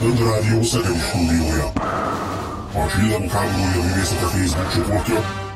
[0.00, 1.66] Rádió Szegedi stúdiója.
[2.72, 5.46] A Csillagok háborúja művészete Facebook csoportja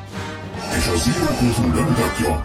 [0.79, 2.43] és a Zero Kultúr bemutatja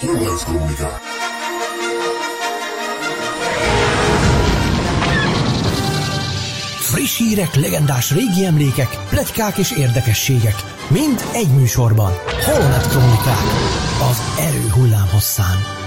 [0.00, 1.00] Horváth Krónikák.
[6.80, 10.54] Friss hírek, legendás régi emlékek, pletykák és érdekességek.
[10.88, 12.12] Mind egy műsorban.
[12.44, 13.44] Holonet Krónikák.
[14.10, 15.77] Az erő hullám hosszán.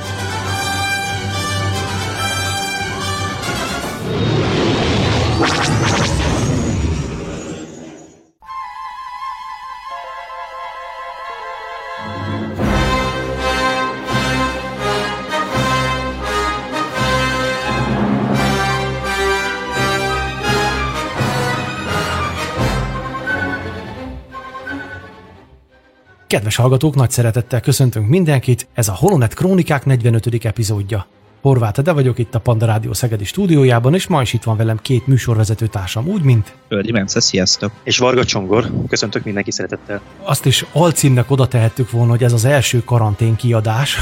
[26.32, 30.46] Kedves hallgatók, nagy szeretettel köszöntünk mindenkit, ez a Holonet Krónikák 45.
[30.46, 31.06] epizódja.
[31.42, 34.78] Horváth de vagyok itt a Panda Rádió Szegedi stúdiójában, és ma is itt van velem
[34.82, 36.56] két műsorvezető társam, úgy, mint...
[36.68, 37.72] Ölgyi Bence, sziasztok!
[37.84, 40.02] És Varga Csongor, köszöntök mindenki szeretettel.
[40.24, 43.98] Azt is alcímnek oda tehettük volna, hogy ez az első karantén kiadás,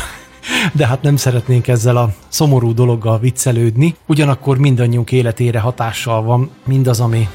[0.74, 3.96] de hát nem szeretnénk ezzel a szomorú dologgal viccelődni.
[4.06, 7.28] Ugyanakkor mindannyiunk életére hatással van mindaz, ami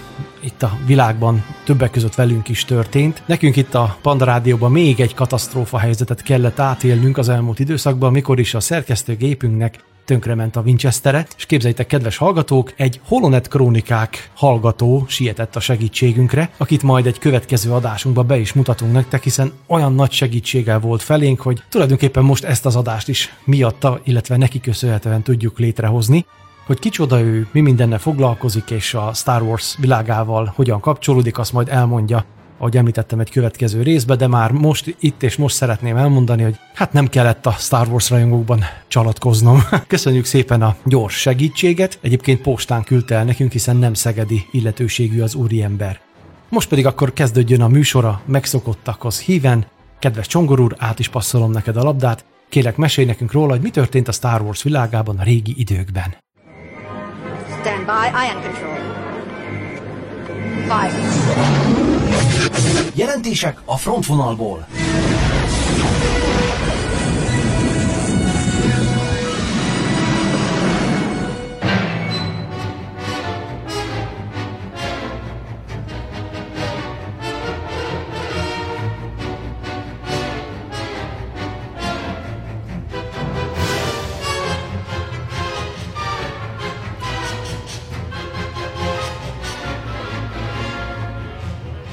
[0.44, 3.22] itt a világban többek között velünk is történt.
[3.27, 8.38] Nekünk itt a Panda Rádióban még egy katasztrófa helyzetet kellett átélnünk az elmúlt időszakban, mikor
[8.38, 15.56] is a szerkesztőgépünknek tönkrement a Winchestere, és képzeljétek, kedves hallgatók, egy Holonet Krónikák hallgató sietett
[15.56, 20.80] a segítségünkre, akit majd egy következő adásunkba be is mutatunk nektek, hiszen olyan nagy segítséggel
[20.80, 26.27] volt felénk, hogy tulajdonképpen most ezt az adást is miatta, illetve neki köszönhetően tudjuk létrehozni.
[26.66, 31.68] Hogy kicsoda ő, mi mindennel foglalkozik, és a Star Wars világával hogyan kapcsolódik, azt majd
[31.68, 32.24] elmondja
[32.65, 36.93] ahogy említettem egy következő részbe, de már most itt és most szeretném elmondani, hogy hát
[36.93, 39.62] nem kellett a Star Wars rajongókban csalatkoznom.
[39.87, 45.35] Köszönjük szépen a gyors segítséget, egyébként postán küldte el nekünk, hiszen nem szegedi illetőségű az
[45.35, 46.01] úriember.
[46.48, 49.67] Most pedig akkor kezdődjön a műsora megszokottakhoz híven.
[49.98, 52.24] Kedves Csongor úr, át is passzolom neked a labdát.
[52.48, 56.17] Kérlek, mesélj nekünk róla, hogy mi történt a Star Wars világában a régi időkben.
[57.61, 58.73] Stand by, ion control.
[60.64, 61.83] Five.
[62.94, 64.66] Jelentések a frontvonalból.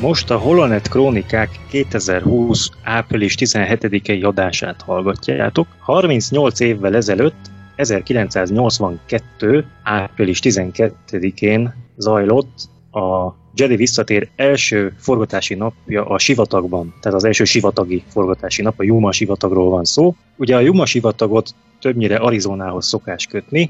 [0.02, 2.70] Most a Holonet Krónikák 2020.
[2.84, 5.68] április 17-i adását hallgatjátok.
[5.80, 9.66] 38 évvel ezelőtt, 1982.
[9.84, 18.04] április 12-én zajlott a Jedi visszatér első forgatási napja a sivatagban, tehát az első sivatagi
[18.08, 20.16] forgatási nap, a Yuma sivatagról van szó.
[20.38, 23.70] Ugye a Yuma sivatagot többnyire Arizonához szokás kötni,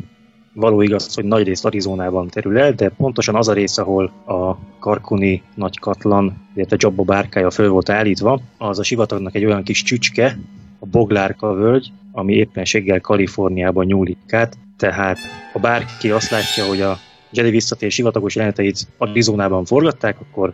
[0.53, 4.57] való igaz, hogy nagy részt Arizonában terül el, de pontosan az a rész, ahol a
[4.79, 9.83] Karkuni nagy katlan, illetve Jabba bárkája föl volt állítva, az a sivatagnak egy olyan kis
[9.83, 10.37] csücske,
[10.79, 15.17] a Boglárka völgy, ami éppenséggel Kaliforniában nyúlik át, tehát
[15.53, 16.97] ha bárki azt látja, hogy a
[17.31, 20.53] Jedi visszatér sivatagos jeleneteit Arizonában forgatták, akkor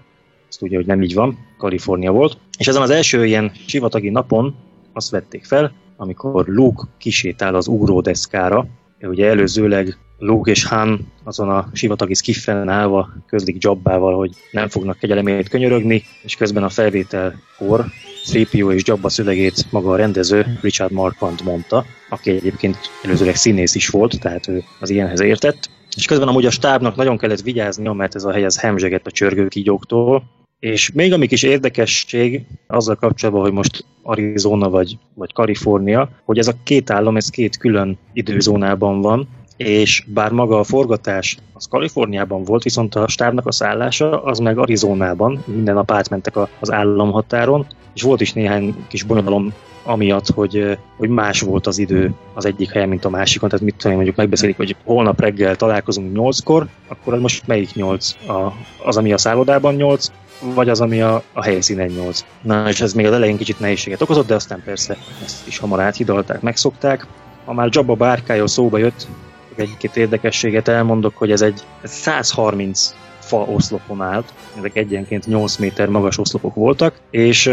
[0.50, 2.38] azt tudja, hogy nem így van, Kalifornia volt.
[2.58, 4.56] És ezen az első ilyen sivatagi napon
[4.94, 8.68] azt vették fel, amikor Luke kisétál az ugródeszkára,
[9.02, 14.98] Ugye előzőleg Luke és Han azon a sivatagi skiffen állva közlik Jabbával, hogy nem fognak
[14.98, 17.86] kegyelemét könyörögni, és közben a felvételkor
[18.34, 23.88] 3 és Jabba szövegét maga a rendező Richard Marquand mondta, aki egyébként előzőleg színész is
[23.88, 25.70] volt, tehát ő az ilyenhez értett.
[25.96, 29.12] És közben amúgy a stábnak nagyon kellett vigyázni, mert ez a hely az hemzseget a
[29.12, 30.24] csörgőkígyóktól,
[30.60, 36.48] és még ami kis érdekesség azzal kapcsolatban, hogy most Arizona vagy, vagy Kalifornia, hogy ez
[36.48, 39.28] a két állam, ez két külön időzónában van,
[39.58, 44.58] és bár maga a forgatás az Kaliforniában volt, viszont a stábnak a szállása az meg
[44.58, 51.10] Arizonában, minden nap átmentek az államhatáron, és volt is néhány kis bonyolom amiatt, hogy, hogy
[51.10, 53.50] más volt az idő az egyik helyen, mint a másikon.
[53.50, 58.16] Tehát mit tudom, mondjuk megbeszélik, hogy holnap reggel találkozunk 8-kor, akkor most melyik 8?
[58.28, 60.12] A, az, ami a szállodában 8,
[60.42, 62.26] vagy az, ami a, a helyszínen 8.
[62.42, 65.80] Na, és ez még az elején kicsit nehézséget okozott, de aztán persze ezt is hamar
[65.80, 67.06] áthidalták, megszokták.
[67.46, 69.08] Ha már Jabba bárkája szóba jött,
[69.56, 76.18] egy-két érdekességet elmondok, hogy ez egy 130 fa oszlopon állt, ezek egyenként 8 méter magas
[76.18, 77.46] oszlopok voltak, és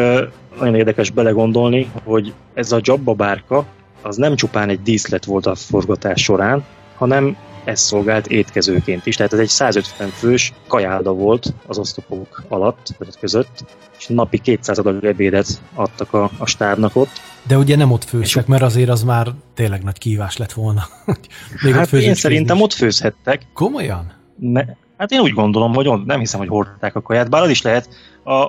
[0.59, 3.65] nagyon érdekes belegondolni, hogy ez a Jabba bárka
[4.03, 6.65] az nem csupán egy díszlet volt a forgatás során,
[6.97, 9.17] hanem ez szolgált étkezőként is.
[9.17, 13.65] Tehát ez egy 150 fős kajálda volt az osztopok alatt, között,
[13.99, 17.21] és napi 200 adag ebédet adtak a, a stábnak ott.
[17.47, 20.83] De ugye nem ott főztek, mert azért az már tényleg nagy kívás lett volna.
[21.65, 23.47] Még hát ott én szerintem ott főzhettek.
[23.53, 24.13] Komolyan?
[24.39, 24.65] Ne,
[24.97, 27.63] hát én úgy gondolom, hogy on, nem hiszem, hogy hordták a kaját, bár az is
[27.63, 27.89] lehet.
[28.25, 28.47] A,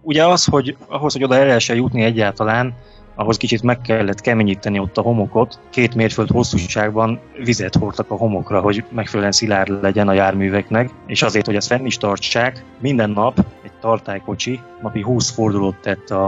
[0.00, 2.74] ugye az, hogy ahhoz, hogy oda el lehessen jutni egyáltalán,
[3.14, 5.58] ahhoz kicsit meg kellett keményíteni ott a homokot.
[5.70, 11.46] Két mérföld hosszúságban vizet hordtak a homokra, hogy megfelelően szilárd legyen a járműveknek, és azért,
[11.46, 16.26] hogy ezt fenn is tartsák, minden nap egy tartálykocsi napi 20 fordulót tett a,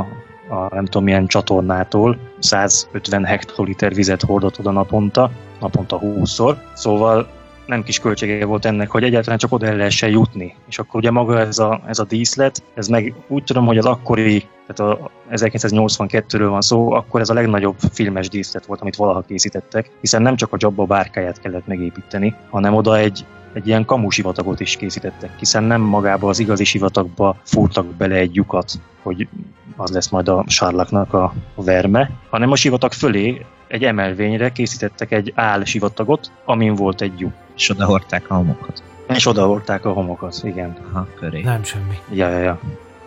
[0.49, 5.31] a nem tudom milyen csatornától, 150 hektoliter vizet hordott oda naponta,
[5.61, 6.57] naponta 20-szor.
[6.75, 7.29] Szóval
[7.67, 10.55] nem kis költsége volt ennek, hogy egyáltalán csak oda el lehessen jutni.
[10.69, 13.87] És akkor ugye maga ez a, ez a díszlet, ez meg úgy tudom, hogy az
[13.87, 19.21] akkori, tehát a 1982-ről van szó, akkor ez a legnagyobb filmes díszlet volt, amit valaha
[19.21, 24.61] készítettek, hiszen nem csak a Jabba bárkáját kellett megépíteni, hanem oda egy egy ilyen kamusivatagot
[24.61, 28.73] is készítettek, hiszen nem magába az igazi sivatagba fúrtak bele egy lyukat,
[29.03, 29.29] hogy
[29.77, 35.35] az lesz majd a sárlaknak a verme, hanem a sivatag fölé egy emelvényre készítettek egy
[35.65, 37.33] sivatagot, amin volt egy lyuk.
[37.57, 38.83] És oda hordták a homokat.
[39.09, 40.77] És oda hordták a homokat, igen.
[40.93, 41.41] Aha, köré.
[41.41, 41.99] Nem semmi.
[42.13, 42.61] Ja, ja, ja.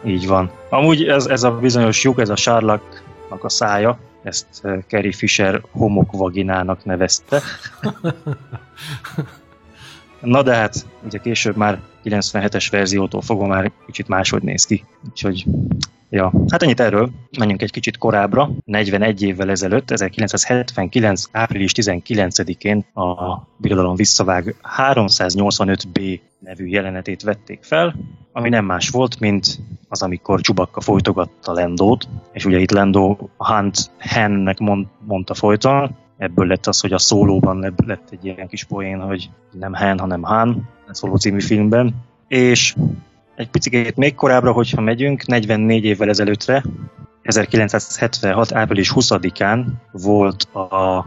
[0.03, 0.51] Így van.
[0.69, 5.61] Amúgy ez, ez a bizonyos lyuk, ez a sárlaknak a szája, ezt eh, Carrie Fisher
[5.71, 7.41] homokvaginának nevezte.
[10.21, 14.85] Na de hát, ugye később már 97-es verziótól fogva már kicsit máshogy néz ki.
[15.09, 15.45] Úgyhogy
[16.09, 17.09] Ja, hát ennyit erről.
[17.37, 18.49] Menjünk egy kicsit korábbra.
[18.65, 21.23] 41 évvel ezelőtt, 1979.
[21.31, 27.95] április 19-én a Birodalom visszavág 385B nevű jelenetét vették fel,
[28.31, 33.91] ami nem más volt, mint az, amikor Csubakka folytogatta Lendót, és ugye itt Lendó Hunt
[33.97, 38.99] Hennek mond, mondta folyton, ebből lett az, hogy a szólóban lett egy ilyen kis poén,
[38.99, 41.95] hogy nem Han, hanem Han, a szóló című filmben,
[42.27, 42.75] és
[43.39, 46.63] egy picit még korábbra, hogyha megyünk, 44 évvel ezelőttre,
[47.21, 48.53] 1976.
[48.53, 51.05] április 20-án volt a,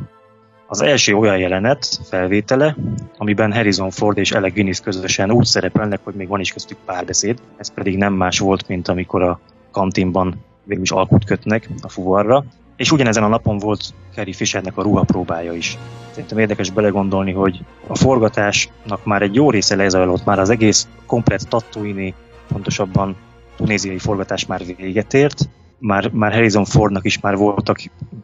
[0.66, 2.76] az első olyan jelenet felvétele,
[3.16, 7.38] amiben Harrison Ford és Alec Guinness közösen úgy szerepelnek, hogy még van is köztük párbeszéd.
[7.56, 9.40] Ez pedig nem más volt, mint amikor a
[9.70, 12.44] kantinban végül is alkut kötnek a fuvarra.
[12.76, 15.78] És ugyanezen a napon volt Carrie Fishernek a ruhapróbája is.
[16.12, 21.48] Szerintem érdekes belegondolni, hogy a forgatásnak már egy jó része lezajlott, már az egész komplet
[21.48, 22.14] Tatooine,
[22.48, 23.16] pontosabban
[23.56, 25.48] tunéziai forgatás már véget ért,
[25.82, 27.78] már, már Harrison Fordnak is már voltak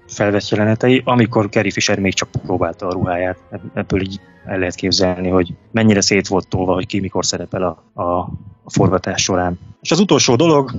[0.06, 3.38] felvett jelenetei, amikor Carrie Fisher még csak próbálta a ruháját.
[3.74, 8.02] Ebből így el lehet képzelni, hogy mennyire szét volt tolva, hogy ki mikor szerepel a,
[8.02, 8.18] a,
[8.62, 9.58] a forgatás során.
[9.80, 10.70] És az utolsó dolog,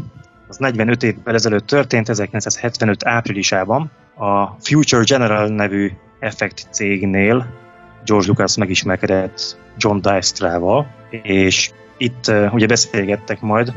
[0.47, 7.48] az 45 évvel ezelőtt történt, 1975 áprilisában a Future General nevű effekt cégnél
[8.06, 10.88] George Lucas megismerkedett John Dykstra-val,
[11.21, 13.74] és itt uh, ugye beszélgettek majd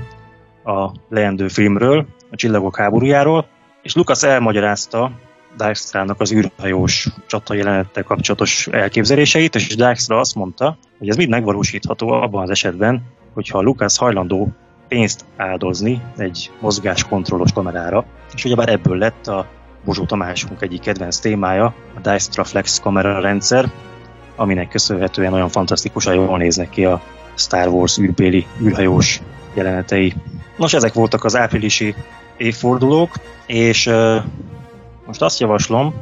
[0.64, 3.46] a leendő filmről, a Csillagok háborújáról,
[3.82, 5.10] és Lucas elmagyarázta
[5.56, 12.08] Dijkstra-nak az űrhajós csata jelenettel kapcsolatos elképzeléseit, és Dijkstra azt mondta, hogy ez mind megvalósítható
[12.08, 13.02] abban az esetben,
[13.34, 14.48] hogyha Lucas hajlandó
[14.88, 18.04] pénzt áldozni egy mozgáskontrollos kamerára,
[18.34, 19.46] és ugyebár ebből lett a
[19.84, 23.70] Bozsó Tamásunk egyik kedvenc témája, a Dijkstra Flex kamera rendszer,
[24.36, 27.00] aminek köszönhetően olyan fantasztikusan jól néznek ki a
[27.34, 29.20] Star Wars űrbéli űrhajós
[29.54, 30.14] jelenetei.
[30.56, 31.94] Nos, ezek voltak az áprilisi
[32.36, 33.10] évfordulók,
[33.46, 34.16] és uh,
[35.06, 35.94] most azt javaslom,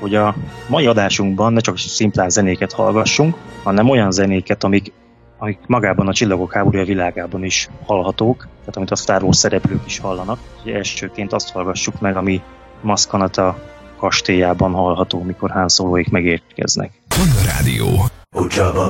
[0.00, 0.34] hogy a
[0.68, 4.92] mai adásunkban ne csak szimplán zenéket hallgassunk, hanem olyan zenéket, amik,
[5.38, 9.98] amik magában a Csillagok háborúja világában is hallhatók, tehát amit a Star Wars szereplők is
[9.98, 10.38] hallanak.
[10.62, 12.42] Ugye elsőként azt hallgassuk meg, ami
[12.80, 13.58] Maszkanata
[13.98, 16.90] kastélyában hallható, mikor Han Soloék megérkeznek.
[17.16, 18.04] Honda Rádió.
[18.36, 18.88] Ucsaba.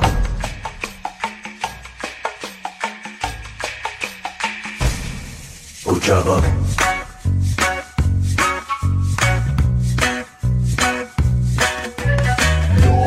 [5.85, 6.39] Ucsaba.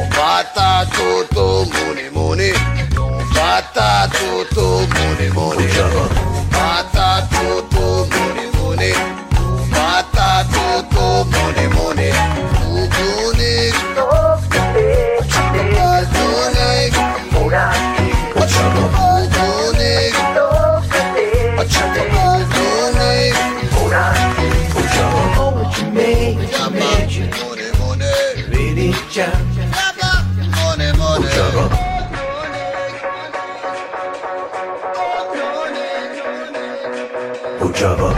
[0.09, 2.51] Batato muni muni
[3.35, 4.27] Batato
[4.95, 6.12] muni muni Batato
[37.83, 38.12] trouble.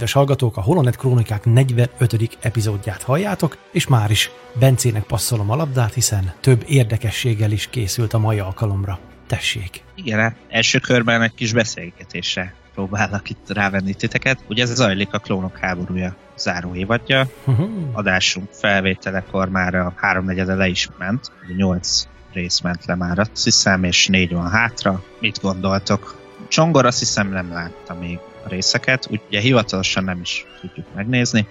[0.00, 2.38] Kedves hallgatók, a Holonet Krónikák 45.
[2.40, 8.18] epizódját halljátok, és már is Bencének passzolom a labdát, hiszen több érdekességgel is készült a
[8.18, 8.98] mai alkalomra.
[9.26, 9.82] Tessék!
[9.94, 14.38] Igen, hát első körben egy kis beszélgetésre próbálnak itt rávenni titeket.
[14.48, 17.26] Ugye ez zajlik a klónok háborúja záró évadja.
[17.44, 17.70] Uh-huh.
[17.92, 23.44] Adásunk felvételekor már a háromnegyede le is ment, ugye nyolc rész ment le már, azt
[23.44, 25.02] hiszem, és négy van hátra.
[25.18, 26.18] Mit gondoltok?
[26.48, 31.46] Csongor azt hiszem nem látta még a részeket, ugye hivatalosan nem is tudjuk megnézni,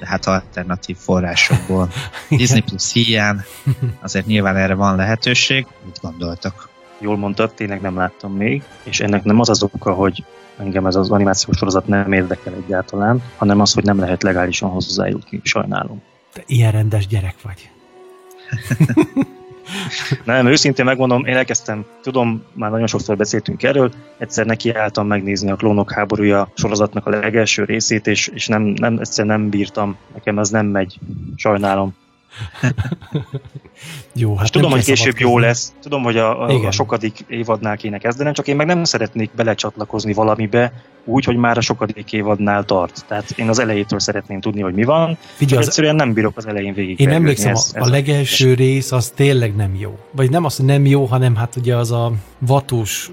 [0.00, 1.88] de hát alternatív forrásokból
[2.28, 3.40] Disney Plus hiány,
[4.00, 5.66] azért nyilván erre van lehetőség.
[5.84, 6.68] Mit gondoltak?
[6.98, 10.24] Jól mondtad, tényleg nem láttam még, és ennek nem az az oka, hogy
[10.58, 15.40] engem ez az animációs sorozat nem érdekel egyáltalán, hanem az, hogy nem lehet legálisan hozzájutni,
[15.42, 16.02] sajnálom.
[16.32, 17.70] Te ilyen rendes gyerek vagy.
[20.24, 25.56] Nem, őszintén megmondom, én elkezdtem, tudom, már nagyon sokszor beszéltünk erről, egyszer nekiálltam megnézni a
[25.56, 30.50] Klónok háborúja sorozatnak a legelső részét, és, és nem, nem, egyszer nem bírtam, nekem ez
[30.50, 30.98] nem megy,
[31.36, 31.94] sajnálom.
[34.14, 37.98] jó, hát tudom, hogy később jó lesz, tudom, hogy a, a, a sokadik évadnál kéne
[37.98, 40.72] kezdenem, csak én meg nem szeretnék belecsatlakozni valamibe,
[41.04, 43.04] úgy, hogy már a sokadik évadnál tart.
[43.08, 45.66] Tehát én az elejétől szeretném tudni, hogy mi van, Figyelj, az...
[45.66, 47.00] egyszerűen nem bírok az elején végig.
[47.00, 48.56] Én emlékszem, ez, ez a, a legelső ez.
[48.56, 49.98] rész az tényleg nem jó.
[50.10, 53.10] Vagy nem az, hogy nem jó, hanem hát ugye az a vatus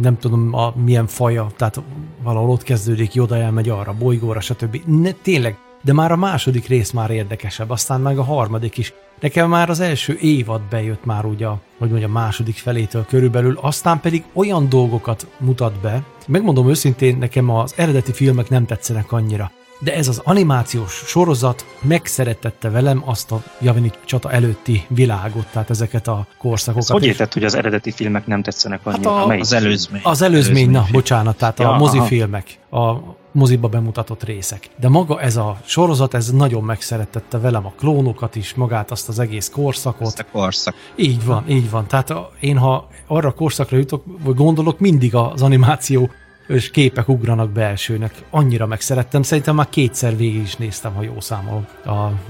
[0.00, 1.80] nem tudom a, milyen faja, tehát
[2.22, 4.80] valahol ott kezdődik, oda elmegy arra, bolygóra, stb.
[4.86, 8.92] Ne, tényleg de már a második rész már érdekesebb, aztán meg a harmadik is.
[9.20, 11.46] Nekem már az első évad bejött már ugye,
[11.78, 17.74] hogy mondjam, második felétől körülbelül, aztán pedig olyan dolgokat mutat be, megmondom őszintén, nekem az
[17.76, 23.90] eredeti filmek nem tetszenek annyira de ez az animációs sorozat megszeretette velem azt a Javini
[24.04, 26.88] csata előtti világot, tehát ezeket a korszakokat.
[26.88, 29.16] Ez hogy érted, hogy az eredeti filmek nem tetszenek annyira?
[29.16, 30.00] Hát a, az előzmény.
[30.04, 30.92] Az előzmény, előzmény na, film.
[30.92, 32.92] bocsánat, tehát ja, a mozifilmek, a
[33.32, 34.68] moziba bemutatott részek.
[34.80, 39.18] De maga ez a sorozat, ez nagyon megszeretette velem a klónokat is, magát azt az
[39.18, 40.06] egész korszakot.
[40.06, 40.74] Ezt a korszak.
[40.96, 41.86] Így van, így van.
[41.86, 46.10] Tehát én, ha arra korszakra jutok, vagy gondolok, mindig az animáció
[46.48, 48.14] és képek ugranak be elsőnek.
[48.30, 51.66] Annyira megszerettem, szerintem már kétszer végig is néztem, ha jó számolom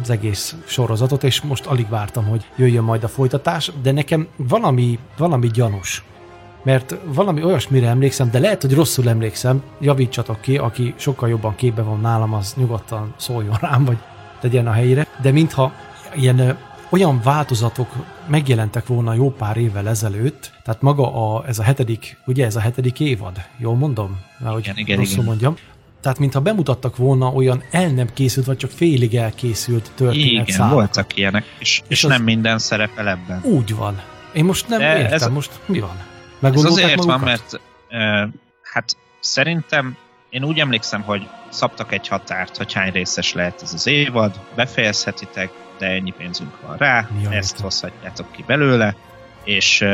[0.00, 4.98] az egész sorozatot, és most alig vártam, hogy jöjjön majd a folytatás, de nekem valami,
[5.16, 6.04] valami gyanús.
[6.62, 11.82] Mert valami olyasmire emlékszem, de lehet, hogy rosszul emlékszem, javítsatok ki, aki sokkal jobban képbe
[11.82, 13.98] van nálam, az nyugodtan szóljon rám, vagy
[14.40, 15.72] tegyen a helyére, de mintha
[16.14, 16.58] ilyen
[16.88, 17.88] olyan változatok
[18.26, 22.60] megjelentek volna jó pár évvel ezelőtt, tehát maga a, ez a hetedik, ugye ez a
[22.60, 24.20] hetedik évad, jól mondom?
[24.38, 25.24] Mert, hogy igen, igen, rosszul igen.
[25.24, 25.56] mondjam.
[26.00, 31.16] Tehát, mintha bemutattak volna olyan el nem készült, vagy csak félig elkészült történet Igen, voltak
[31.16, 33.40] ilyenek, és, és, és nem minden szerepel ebben.
[33.42, 34.02] Úgy van.
[34.32, 35.96] Én most nem De értem, ez, most mi van?
[36.40, 37.04] Ez azért magukat?
[37.04, 39.96] van, mert uh, hát szerintem
[40.30, 45.50] én úgy emlékszem, hogy szabtak egy határt, hogy hány részes lehet ez az évad, befejezhetitek,
[45.78, 48.94] de ennyi pénzünk van rá, Jaj, ezt hozhatjátok ki belőle,
[49.44, 49.84] és,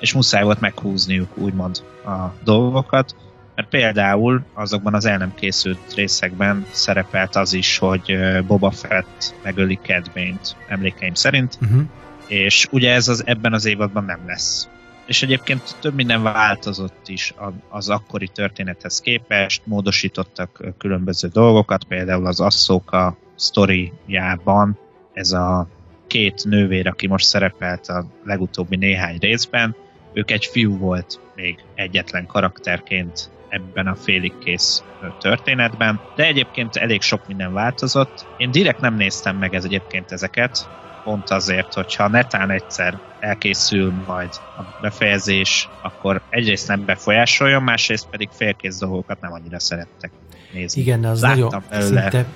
[0.00, 3.14] és muszáj volt meghúzniuk úgymond a dolgokat,
[3.54, 9.78] mert például azokban az el nem készült részekben szerepelt az is, hogy Boba Fett megöli
[9.82, 11.82] Kedvényt emlékeim szerint, uh-huh.
[12.26, 14.68] és ugye ez az, ebben az évadban nem lesz.
[15.06, 17.34] És egyébként több minden változott is
[17.68, 24.78] az akkori történethez képest, módosítottak különböző dolgokat, például az Asszóka sztoriában
[25.16, 25.68] ez a
[26.06, 29.76] két nővér, aki most szerepelt a legutóbbi néhány részben,
[30.12, 34.84] ők egy fiú volt még egyetlen karakterként ebben a félig kész
[35.18, 38.26] történetben, de egyébként elég sok minden változott.
[38.36, 40.70] Én direkt nem néztem meg ez egyébként ezeket,
[41.02, 48.28] pont azért, hogyha netán egyszer elkészül majd a befejezés, akkor egyrészt nem befolyásoljon, másrészt pedig
[48.30, 50.12] félkész dolgokat nem annyira szerettek
[50.56, 50.80] nézni.
[50.80, 52.26] Igen, az Láttam nagyon szinte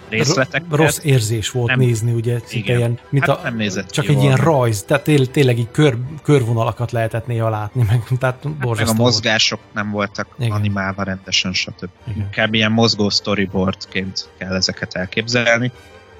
[0.71, 4.15] rossz érzés volt nem, nézni, ugye, igen, ilyen, mint hát a, nem nézett csak egy
[4.15, 4.29] volna.
[4.29, 8.93] ilyen rajz, tehát tényleg így kör, körvonalakat lehetett néha látni, meg, tehát hát meg a
[8.93, 9.75] mozgások volt.
[9.75, 10.53] nem voltak igen.
[10.53, 11.89] animálva rendesen, stb.
[12.09, 12.21] Igen.
[12.21, 15.73] Inkább ilyen mozgó storyboardként kell ezeket elképzelni,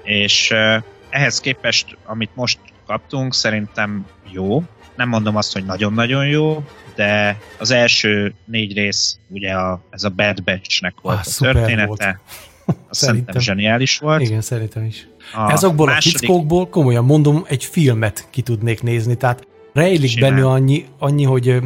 [0.03, 4.63] és uh, ehhez képest, amit most kaptunk, szerintem jó.
[5.01, 6.63] Nem mondom azt, hogy nagyon-nagyon jó,
[6.95, 11.87] de az első négy rész, ugye a, ez a Bad Batch-nek volt ah, a története.
[11.87, 12.19] Volt.
[12.91, 14.21] szerintem zseniális volt.
[14.21, 15.09] Igen, szerintem is.
[15.35, 16.17] A Ezokból második...
[16.17, 20.35] a fickókból komolyan mondom, egy filmet ki tudnék nézni, tehát rejlik Simán.
[20.35, 21.57] benne annyi, annyi, hogy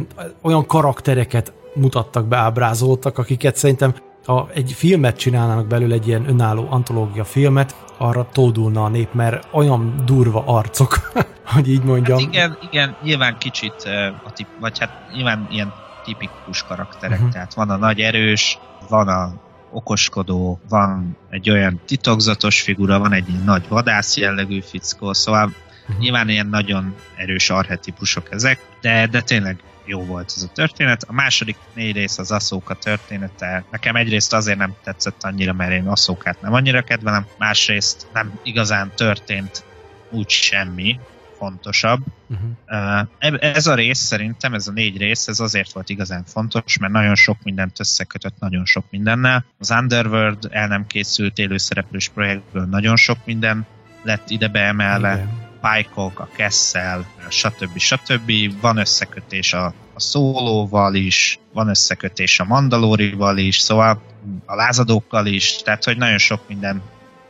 [0.41, 6.67] olyan karaktereket mutattak be, ábrázoltak, akiket szerintem ha egy filmet csinálnának belőle, egy ilyen önálló
[6.69, 11.11] antológia filmet, arra tódulna a nép, mert olyan durva arcok,
[11.53, 12.17] hogy így mondjam.
[12.17, 13.89] Hát igen, igen, nyilván kicsit,
[14.25, 15.73] a tip, vagy hát nyilván ilyen
[16.03, 17.33] tipikus karakterek, uh-huh.
[17.33, 18.59] tehát van a nagy erős,
[18.89, 19.33] van a
[19.71, 25.45] okoskodó, van egy olyan titokzatos figura, van egy nagy vadász jellegű fickó, szóval
[25.81, 25.97] uh-huh.
[25.97, 31.03] nyilván ilyen nagyon erős arhetipusok ezek, de, de tényleg jó volt ez a történet.
[31.03, 33.63] A második négy rész az Aszóka története.
[33.71, 38.91] Nekem egyrészt azért nem tetszett annyira, mert én Aszókát nem annyira kedvelem, másrészt nem igazán
[38.95, 39.63] történt
[40.09, 40.99] úgy semmi
[41.37, 41.99] fontosabb.
[42.27, 43.39] Uh-huh.
[43.39, 47.15] Ez a rész szerintem, ez a négy rész, ez azért volt igazán fontos, mert nagyon
[47.15, 49.45] sok mindent összekötött nagyon sok mindennel.
[49.59, 53.65] Az Underworld el nem készült élőszereplős projektből nagyon sok minden
[54.03, 55.13] lett ide beemelve.
[55.13, 57.77] Igen Pike-ok, a Kessel, stb.
[57.77, 58.31] stb.
[58.61, 64.01] Van összekötés a, a szólóval is, van összekötés a Mandalorival is, szóval
[64.45, 66.81] a lázadókkal is, tehát hogy nagyon sok minden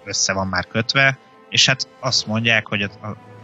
[0.06, 1.18] össze van már kötve,
[1.50, 2.90] és hát azt mondják, hogy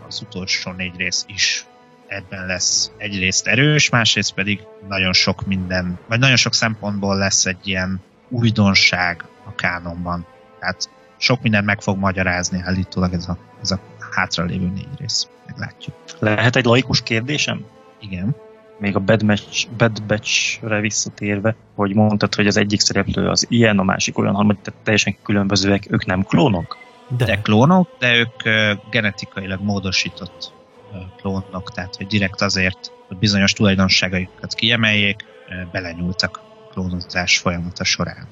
[0.08, 1.66] az utolsó négy rész is
[2.08, 7.68] ebben lesz egyrészt erős, másrészt pedig nagyon sok minden, vagy nagyon sok szempontból lesz egy
[7.68, 10.26] ilyen újdonság a kánonban.
[10.60, 13.80] Tehát sok mindent meg fog magyarázni állítólag ez a, ez a
[14.12, 15.28] hátralévő négy rész.
[15.48, 15.96] Meglátjuk.
[16.20, 17.66] Lehet egy laikus kérdésem?
[18.00, 18.36] Igen.
[18.80, 23.80] Még a Bad, Match, Bad Batch-re visszatérve, hogy mondtad, hogy az egyik szereplő az ilyen,
[23.80, 26.78] a másik olyan, hanem tehát teljesen különbözőek, ők nem klónok?
[27.18, 30.54] De, de klónok, de ők uh, genetikailag módosított
[30.92, 37.84] uh, klónok, tehát hogy direkt azért, hogy bizonyos tulajdonságaikat kiemeljék, uh, belenyúltak a klónozás folyamata
[37.84, 38.28] során.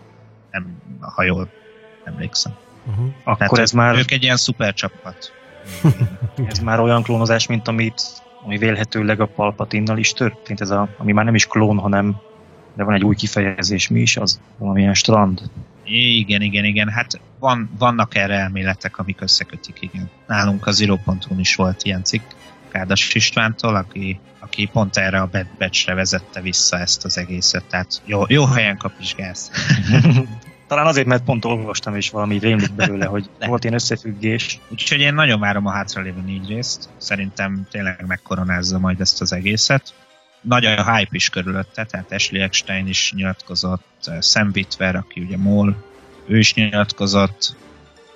[0.52, 1.50] Nem, ha jól
[2.04, 2.54] emlékszem.
[2.88, 3.06] Uh-huh.
[3.24, 3.96] Akkor Tehát ez már...
[3.96, 5.32] Ők egy ilyen szuper csapat.
[6.48, 8.02] Ez már olyan klónozás, mint amit
[8.44, 12.16] ami vélhetőleg a Palpatinnal is történt, ez a, ami már nem is klón, hanem
[12.74, 14.40] de van egy új kifejezés, mi is az?
[14.58, 15.42] Valamilyen strand?
[15.84, 16.90] Igen, igen, igen.
[16.90, 20.10] Hát van, vannak erre elméletek, amik összekötik, igen.
[20.28, 22.24] Nálunk az író.hu is volt ilyen cikk,
[22.72, 28.02] Kádas Istvántól, aki, aki pont erre a Bad Batch-re vezette vissza ezt az egészet, tehát
[28.06, 29.52] jó, jó helyen kapizsgálsz.
[30.70, 34.60] Talán azért, mert pont olvastam, és valami rémlik belőle, hogy volt ilyen összefüggés.
[34.72, 36.90] Úgyhogy én nagyon várom a hátralévő négy részt.
[36.98, 39.94] Szerintem tényleg megkoronázza majd ezt az egészet.
[40.42, 45.84] Nagy a hype is körülötte, tehát Ashley Eckstein is nyilatkozott, Sam Witwer, aki ugye Mol,
[46.28, 47.56] ő is nyilatkozott,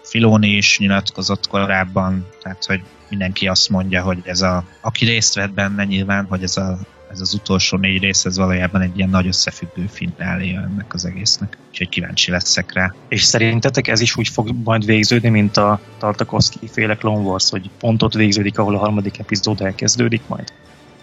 [0.04, 5.54] Filoni is nyilatkozott korábban, tehát hogy mindenki azt mondja, hogy ez a, aki részt vett
[5.54, 6.80] benne nyilván, hogy ez a
[7.14, 11.58] ez az utolsó négy rész, ez valójában egy ilyen nagy összefüggő finnáléja ennek az egésznek.
[11.70, 12.94] Úgyhogy kíváncsi leszek rá.
[13.08, 17.70] És szerintetek ez is úgy fog majd végződni, mint a Tartakovsky féle Clone Wars, hogy
[17.80, 20.54] pont ott végződik, ahol a harmadik epizód elkezdődik majd?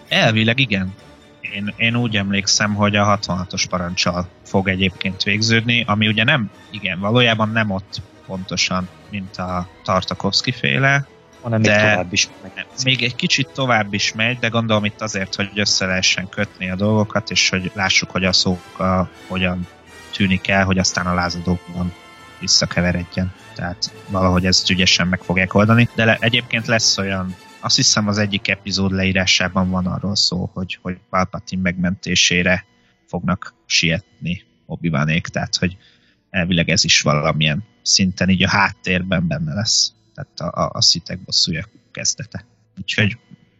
[0.08, 0.94] Elvileg igen.
[1.40, 7.00] Én, én úgy emlékszem, hogy a 66-os parancsal fog egyébként végződni, ami ugye nem, igen,
[7.00, 11.06] valójában nem ott pontosan, mint a Tartakovsky féle,
[11.40, 12.66] hanem de még tovább is megy.
[12.84, 16.76] Még egy kicsit tovább is megy, de gondolom itt azért, hogy össze lehessen kötni a
[16.76, 19.66] dolgokat, és hogy lássuk, hogy a szók a, hogyan
[20.12, 21.92] tűnik el, hogy aztán a lázadókban
[22.38, 23.32] visszakeveredjen.
[23.54, 25.88] Tehát valahogy ezt ügyesen meg fogják oldani.
[25.94, 30.78] De le, egyébként lesz olyan, azt hiszem az egyik epizód leírásában van arról szó, hogy,
[30.82, 32.64] hogy Palpatine megmentésére
[33.06, 34.90] fognak sietni obi
[35.22, 35.76] tehát hogy
[36.30, 39.92] elvileg ez is valamilyen szinten így a háttérben benne lesz
[40.34, 42.44] tehát a, a, a szitek bosszúja kezdete.
[42.78, 43.18] Úgyhogy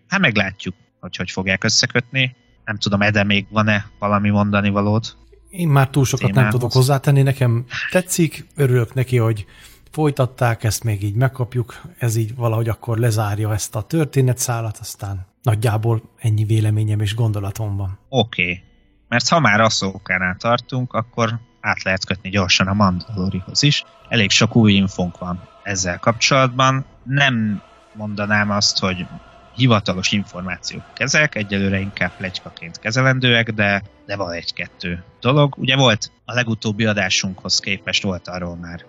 [0.09, 2.37] hát meglátjuk, hogy hogy fogják összekötni.
[2.65, 5.05] Nem tudom, Ede még van-e valami mondani valód?
[5.51, 6.51] Én már túl sokat témához.
[6.51, 9.47] nem tudok hozzátenni, nekem tetszik, örülök neki, hogy
[9.91, 16.03] folytatták, ezt még így megkapjuk, ez így valahogy akkor lezárja ezt a történetszálat, aztán nagyjából
[16.17, 17.99] ennyi véleményem és gondolatom van.
[18.09, 18.63] Oké, okay.
[19.09, 23.85] mert ha már Asszókánál tartunk, akkor át lehet kötni gyorsan a Mandalorihoz is.
[24.09, 26.85] Elég sok új infónk van ezzel kapcsolatban.
[27.05, 27.63] Nem
[27.95, 29.07] mondanám azt, hogy
[29.55, 35.55] hivatalos információk ezek, egyelőre inkább plegykaként kezelendőek, de, de van egy-kettő dolog.
[35.59, 38.85] Ugye volt a legutóbbi adásunkhoz képest volt arról már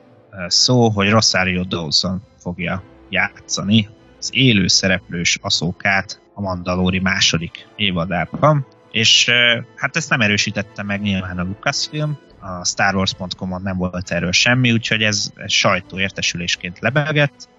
[0.48, 3.90] szó, hogy Rosario Dawson fogja játszani
[4.20, 9.30] az élő szereplős aszókát a Mandalori második évadában, és
[9.76, 15.04] hát ezt nem erősítette meg nyilván a Lucasfilm, a StarWars.com-on nem volt erről semmi, úgyhogy
[15.04, 17.50] ez, ez sajtóértesülésként lebegett,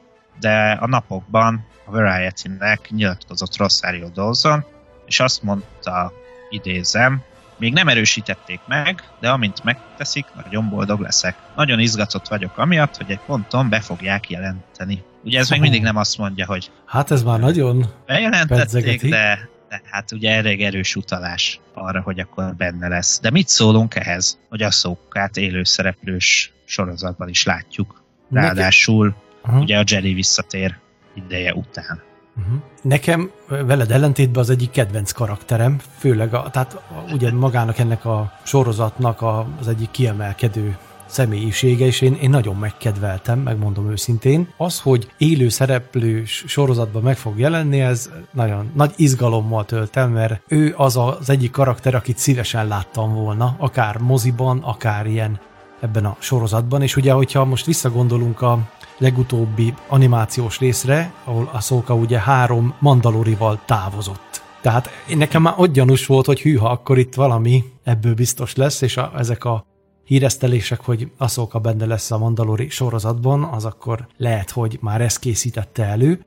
[0.40, 4.64] de a napokban a Variety-nek nyilatkozott Rosario Dawson,
[5.06, 6.12] és azt mondta,
[6.50, 7.22] idézem,
[7.56, 11.36] még nem erősítették meg, de amint megteszik, nagyon boldog leszek.
[11.56, 15.02] Nagyon izgatott vagyok amiatt, hogy egy ponton be fogják jelenteni.
[15.24, 16.70] Ugye ez még mindig nem azt mondja, hogy...
[16.86, 19.48] Hát ez már nagyon Bejelentették, de, de
[19.84, 23.20] hát ugye elég erős utalás arra, hogy akkor benne lesz.
[23.20, 28.02] De mit szólunk ehhez, hogy a szókát élő szereplős sorozatban is látjuk.
[28.30, 29.60] Ráadásul Nekem...
[29.60, 30.78] ugye a Jerry visszatér
[31.14, 32.02] ideje után.
[32.36, 32.60] Uh-huh.
[32.82, 38.32] Nekem veled ellentétben az egyik kedvenc karakterem, főleg a, tehát a, ugye magának ennek a
[38.42, 40.76] sorozatnak a, az egyik kiemelkedő
[41.12, 44.48] személyisége, és én, én nagyon megkedveltem, megmondom őszintén.
[44.56, 50.42] Az, hogy élő szereplős sorozatban meg fog jelenni, ez nagyon nagy izgalommal tölt el, mert
[50.48, 55.40] ő az az egyik karakter, akit szívesen láttam volna, akár moziban, akár ilyen
[55.80, 58.58] ebben a sorozatban, és ugye, hogyha most visszagondolunk a
[58.98, 64.42] legutóbbi animációs részre, ahol a szóka ugye három mandalorival távozott.
[64.60, 68.96] Tehát nekem már ott gyanús volt, hogy hűha, akkor itt valami ebből biztos lesz, és
[68.96, 69.64] a, ezek a
[70.12, 75.84] híresztelések, hogy Aszóka benne lesz a Mandalori sorozatban, az akkor lehet, hogy már ezt készítette
[75.84, 76.24] elő.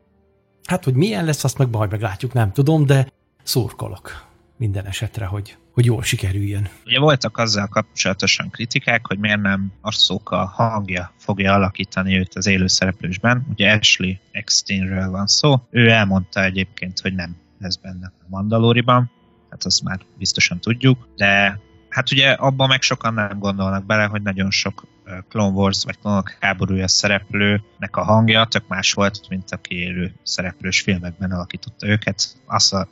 [0.63, 3.07] Hát, hogy milyen lesz, azt meg majd meglátjuk, nem tudom, de
[3.43, 4.25] szurkolok
[4.57, 6.69] minden esetre, hogy, hogy jól sikerüljön.
[6.85, 13.45] Ugye voltak azzal kapcsolatosan kritikák, hogy miért nem a hangja fogja alakítani őt az élőszereplősben.
[13.49, 15.55] Ugye Ashley Ecksteinről van szó.
[15.69, 19.11] Ő elmondta egyébként, hogy nem lesz benne a Mandaloriban,
[19.49, 21.59] hát azt már biztosan tudjuk, de
[21.95, 24.85] Hát ugye abban meg sokan nem gondolnak bele, hogy nagyon sok
[25.29, 30.81] Clone Wars vagy Clone háborúja szereplőnek a hangja tök más volt, mint aki élő szereplős
[30.81, 32.37] filmekben alakította őket.
[32.45, 32.87] Azt a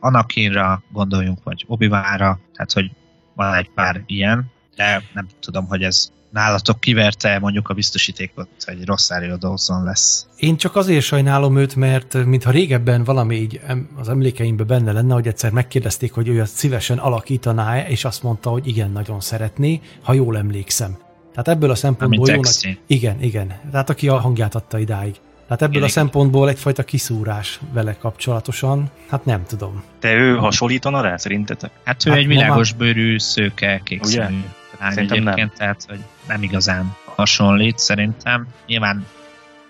[0.00, 1.88] Anakinra gondoljunk, vagy obi
[2.52, 2.90] tehát hogy
[3.34, 8.84] van egy pár ilyen, de nem tudom, hogy ez nálatok kiverte mondjuk a biztosítékot, hogy
[8.84, 10.26] Rosario Dawson lesz.
[10.36, 13.60] Én csak azért sajnálom őt, mert mintha régebben valami így
[13.96, 18.22] az emlékeimben benne lenne, hogy egyszer megkérdezték, hogy ő azt szívesen alakítaná -e, és azt
[18.22, 20.96] mondta, hogy igen, nagyon szeretné, ha jól emlékszem.
[21.30, 22.78] Tehát ebből a szempontból jó nagy...
[22.86, 23.54] Igen, igen.
[23.70, 25.14] Tehát aki a hangját adta idáig.
[25.46, 29.82] Tehát ebből igen, a szempontból egyfajta kiszúrás vele kapcsolatosan, hát nem tudom.
[30.00, 31.70] De ő hasonlítana rá szerintetek?
[31.84, 34.28] Hát ő hát egy világos bőrű, szőke, kék Ugye?
[34.80, 35.52] egyébként, nem.
[35.56, 38.46] tehát hogy nem igazán hasonlít szerintem.
[38.66, 39.06] Nyilván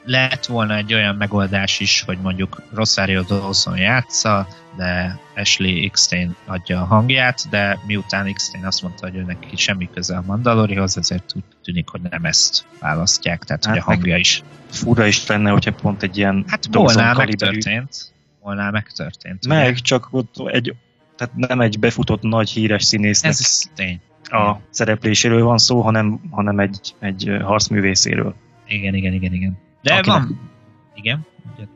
[0.05, 6.81] lehet volna egy olyan megoldás is, hogy mondjuk Rosario Dawson játsza, de Ashley Xtain adja
[6.81, 11.43] a hangját, de miután Xtain azt mondta, hogy őnek semmi köze a Mandalorihoz, ezért úgy
[11.62, 14.43] tűnik, hogy nem ezt választják, tehát hát hogy a hangja is.
[14.71, 18.12] Fura is lenne, hogyha pont egy ilyen Hát volna megtörtént.
[18.40, 19.47] Volna megtörtént.
[19.47, 19.81] Meg, ugye?
[19.81, 20.75] csak ott egy,
[21.17, 23.31] tehát nem egy befutott nagy híres színésznek.
[23.31, 28.34] Ez tény a szerepléséről van szó, hanem, hanem egy, egy harcművészéről.
[28.66, 29.58] Igen, igen, igen, igen.
[29.82, 30.50] De akinek, van...
[30.94, 31.26] Igen?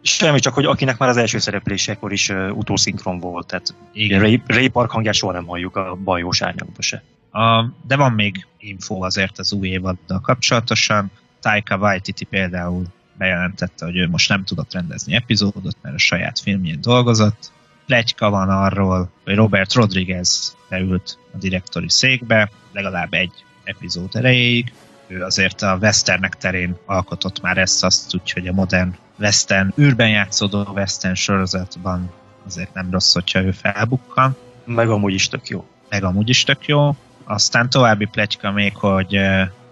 [0.02, 4.20] Semmi, csak hogy akinek már az első szereplésekor is uh, utószinkron volt, tehát igen.
[4.20, 7.02] Ray, Ray Park hangját soha nem halljuk a bajós árnyakba se.
[7.30, 11.10] A, de van még info azért az új évaddal kapcsolatosan.
[11.40, 12.84] Taika Waititi például
[13.18, 17.52] bejelentette, hogy ő most nem tudott rendezni epizódot, mert a saját filmjén dolgozott.
[17.88, 23.32] Plegyka van arról, hogy Robert Rodriguez beült a direktori székbe, legalább egy
[23.64, 24.72] epizód erejéig.
[25.06, 30.62] Ő azért a westernek terén alkotott már ezt azt, úgyhogy a modern western, űrben játszódó
[30.74, 32.10] western sorozatban
[32.46, 34.36] azért nem rossz, hogyha ő felbukkan.
[34.64, 35.66] Meg amúgy is tök jó.
[35.88, 36.96] Meg amúgy is tök jó.
[37.24, 39.16] Aztán további pletyka még, hogy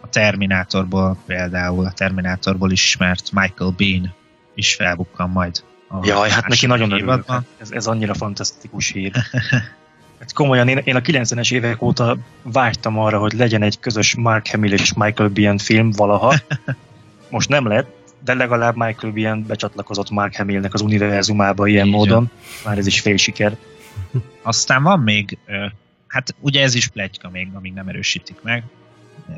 [0.00, 4.14] a Terminátorból például, a Terminátorból ismert Michael Bean
[4.54, 5.62] is felbukkan majd.
[6.02, 7.24] Jaj, hát neki nagyon örülök.
[7.58, 9.12] Ez, ez annyira fantasztikus hír.
[10.18, 14.46] Hát komolyan, én, én a 90-es évek óta vártam arra, hogy legyen egy közös Mark
[14.48, 16.34] Hamill és Michael Biehn film valaha.
[17.30, 22.30] Most nem lett, de legalább Michael Biehn becsatlakozott Mark Hamillnek az univerzumába ilyen Így módon.
[22.64, 23.56] Már ez is fél siker.
[24.42, 25.38] Aztán van még,
[26.06, 28.64] hát ugye ez is pletyka még, amíg nem erősítik meg,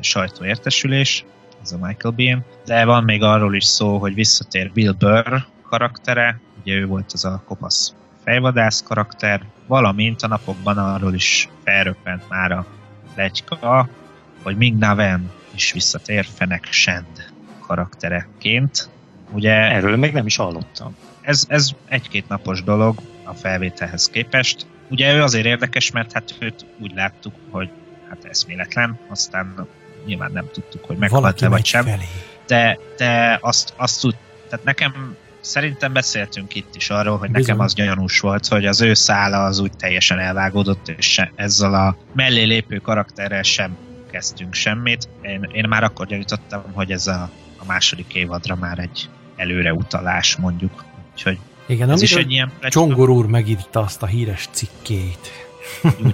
[0.01, 1.25] sajtóértesülés,
[1.61, 6.39] ez a Michael Biehn, de van még arról is szó, hogy visszatér Bill Burr karaktere,
[6.61, 12.51] ugye ő volt az a kopasz fejvadász karakter, valamint a napokban arról is felröppent már
[12.51, 12.65] a
[13.15, 13.89] legyka,
[14.43, 17.31] hogy Ming Naven is visszatér Fenek Shend
[17.67, 18.89] karaktereként.
[19.31, 20.95] Ugye, Erről még nem is hallottam.
[21.21, 24.65] Ez, ez egy-két napos dolog a felvételhez képest.
[24.87, 27.69] Ugye ő azért érdekes, mert hát őt úgy láttuk, hogy
[28.09, 29.67] hát eszméletlen, aztán
[30.05, 31.83] nyilván nem tudtuk, hogy meghalt-e vagy sem.
[31.83, 32.07] Felé.
[32.47, 34.15] De, de azt, azt tud,
[34.49, 37.47] tehát nekem szerintem beszéltünk itt is arról, hogy Bizony.
[37.47, 41.97] nekem az gyanús volt, hogy az ő szála az úgy teljesen elvágódott, és ezzel a
[42.13, 43.77] mellé lépő karakterrel sem
[44.11, 45.09] kezdtünk semmit.
[45.21, 50.35] Én, én már akkor gyanítottam, hogy ez a, a második évadra már egy előre utalás
[50.35, 50.83] mondjuk.
[51.11, 55.31] Úgyhogy igen, ez is egy ilyen Csongor úr megírta azt a híres cikkét.
[55.81, 56.11] Liu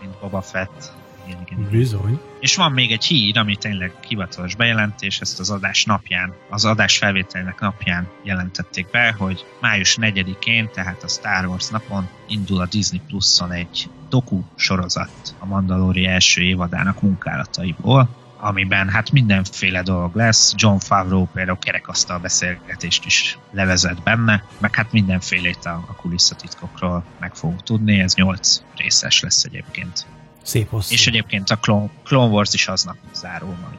[0.00, 0.92] mint Boba Fett.
[1.28, 1.70] Igen, igen.
[1.70, 2.20] Bizony.
[2.40, 6.98] És van még egy hír, ami tényleg hivatalos bejelentés, ezt az adás napján, az adás
[6.98, 13.00] felvételnek napján jelentették be, hogy május 4-én, tehát a Star Wars napon indul a Disney
[13.06, 18.08] Plus-on egy doku sorozat a Mandalori első évadának munkálataiból,
[18.40, 20.54] amiben hát mindenféle dolog lesz.
[20.56, 27.34] John Favreau például kerekasztal beszélgetést is levezet benne, meg hát mindenfélét a, a kulisszatitkokról meg
[27.34, 30.06] fogunk tudni, ez nyolc részes lesz egyébként.
[30.48, 30.92] Szép hosszú.
[30.92, 33.78] És egyébként a Clone, Clone Wars is aznap zárul majd.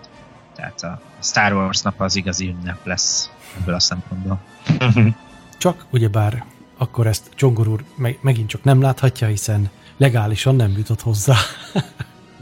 [0.56, 4.40] Tehát a Star Wars nap az igazi ünnep lesz ebből a szempontból.
[5.58, 6.46] Csak ugyebár
[6.78, 11.36] akkor ezt Csongor úr meg, megint csak nem láthatja, hiszen legálisan nem jutott hozzá.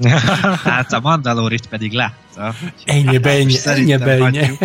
[0.64, 2.54] hát a Mandalorit pedig látta.
[2.86, 4.50] Ennyi ennyi, ennyi ennyi.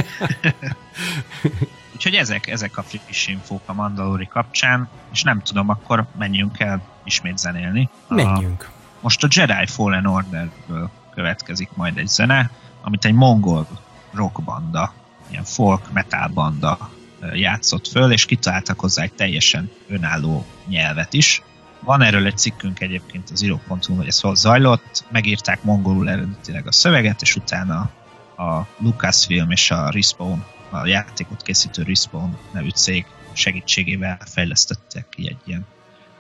[1.95, 6.83] Úgyhogy ezek, ezek a friss infók a Mandalori kapcsán, és nem tudom, akkor menjünk el
[7.05, 7.89] ismét zenélni.
[8.09, 8.71] Menjünk.
[8.77, 12.51] A, most a Jedi Fallen Orderből következik majd egy zene,
[12.83, 13.67] amit egy mongol
[14.13, 14.93] rock banda,
[15.31, 16.91] ilyen folk metal banda
[17.33, 21.43] játszott föl, és kitaláltak hozzá egy teljesen önálló nyelvet is.
[21.81, 26.73] Van erről egy cikkünk egyébként az iro.hu, hogy ez hol zajlott, megírták mongolul eredetileg a
[26.73, 27.91] szöveget, és utána
[28.37, 35.41] a Lucasfilm és a Respawn, a játékot készítő Respawn nevű cég segítségével fejlesztettek ki egy
[35.45, 35.67] ilyen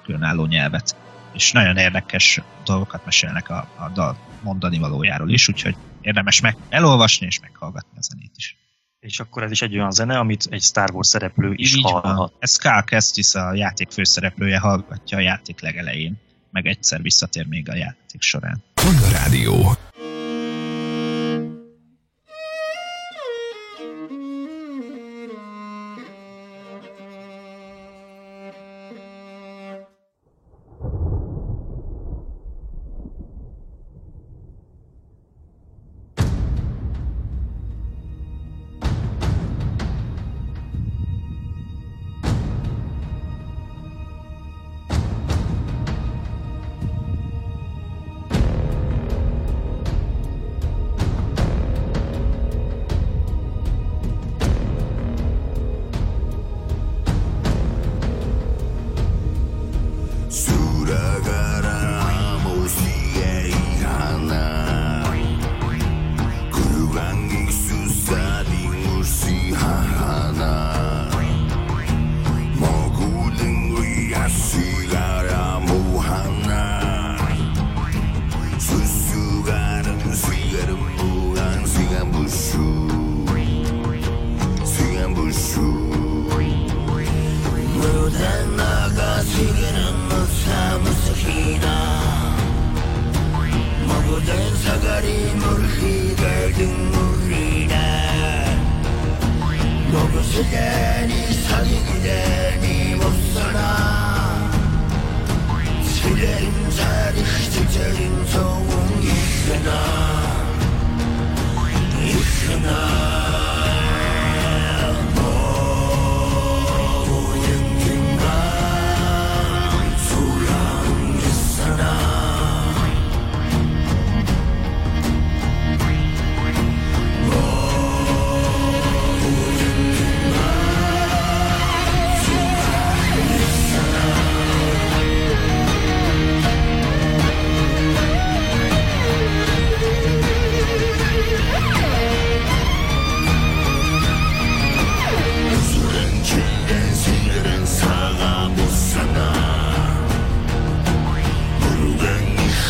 [0.04, 0.96] különálló nyelvet
[1.32, 7.26] és nagyon érdekes dolgokat mesélnek a, a dal mondani valójáról is, úgyhogy érdemes meg elolvasni
[7.26, 8.56] és meghallgatni a zenét is.
[9.00, 12.16] És akkor ez is egy olyan zene, amit egy Star Wars szereplő is Így hallhat.
[12.16, 12.32] Van.
[12.38, 17.74] Ez Carl Kestis, a játék főszereplője hallgatja a játék legelején, meg egyszer visszatér még a
[17.74, 18.62] játék során.
[18.74, 19.76] Honda Rádió.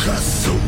[0.03, 0.62] krass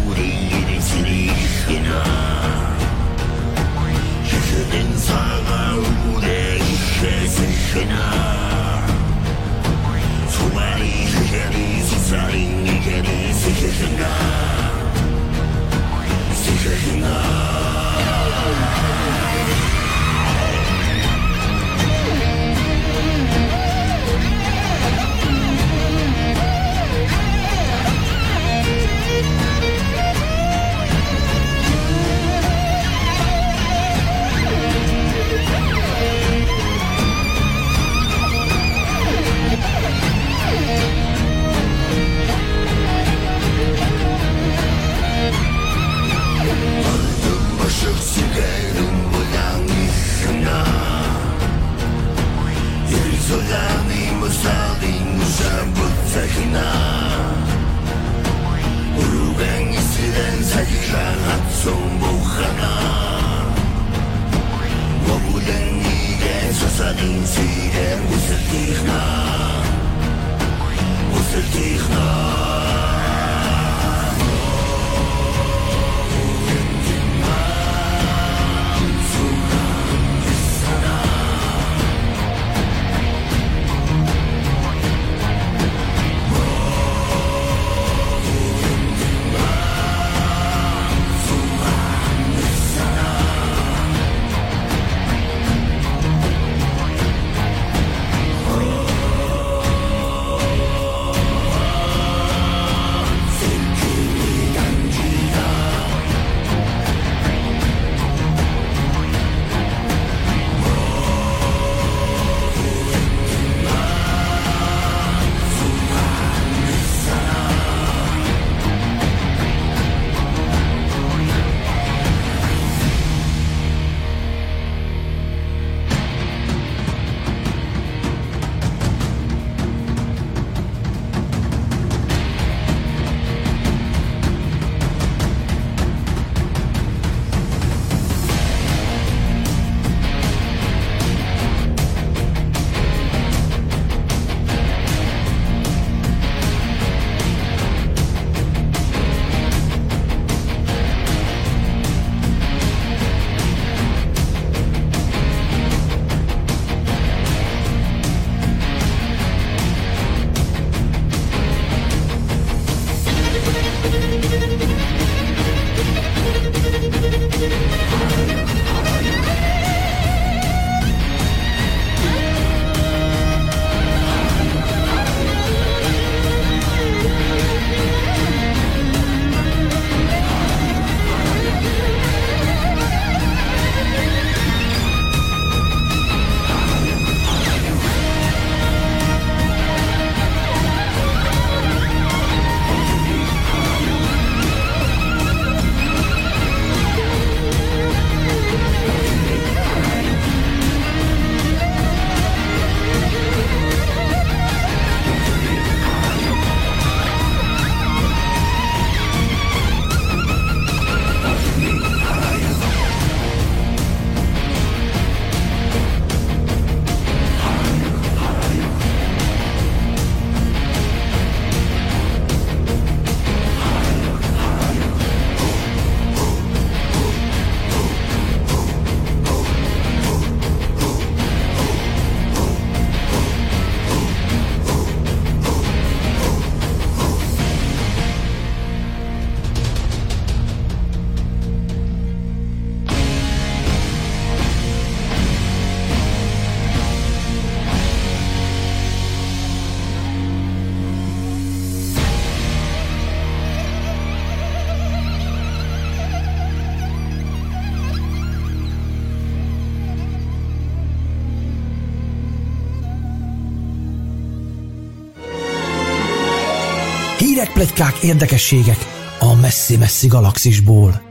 [267.66, 268.78] plegykák, érdekességek
[269.20, 271.05] a messzi-messzi galaxisból.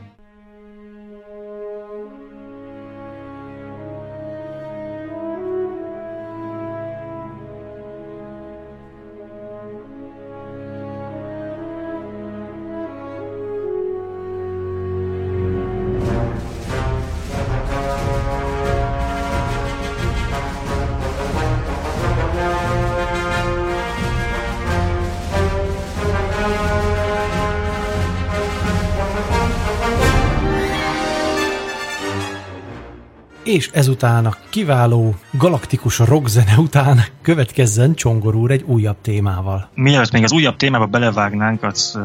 [33.54, 39.68] És ezután a kiváló galaktikus rockzene után következzen Csongor úr egy újabb témával.
[39.74, 41.98] Mielőtt még az újabb témába belevágnánk, az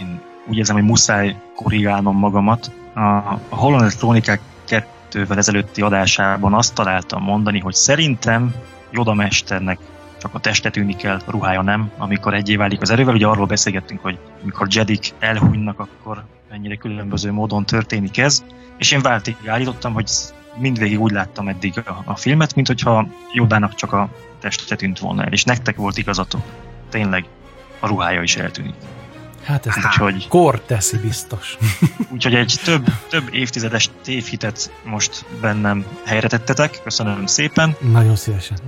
[0.00, 2.70] én úgy érzem, hogy muszáj korrigálnom magamat.
[2.94, 3.00] A,
[3.48, 8.54] Holland Chronikák kettővel ezelőtti adásában azt találtam mondani, hogy szerintem
[8.92, 9.78] Joda mesternek
[10.20, 13.14] csak a teste tűnik el, a ruhája nem, amikor egyé válik az erővel.
[13.14, 18.44] Ugye arról beszélgettünk, hogy amikor Jedik elhunynak, akkor mennyire különböző módon történik ez.
[18.78, 20.08] És én váltig állítottam, hogy
[20.56, 24.08] mindvégig úgy láttam eddig a, a filmet, mint hogyha Jodának csak a
[24.40, 26.42] teste tűnt volna el, és nektek volt igazatok.
[26.88, 27.24] Tényleg
[27.80, 28.74] a ruhája is eltűnik.
[29.44, 31.56] Hát ez úgyhogy, kor teszi biztos.
[32.12, 37.76] úgyhogy egy több, több évtizedes tévhitet most bennem helyre tettetek, köszönöm szépen.
[37.80, 38.58] Nagyon szívesen.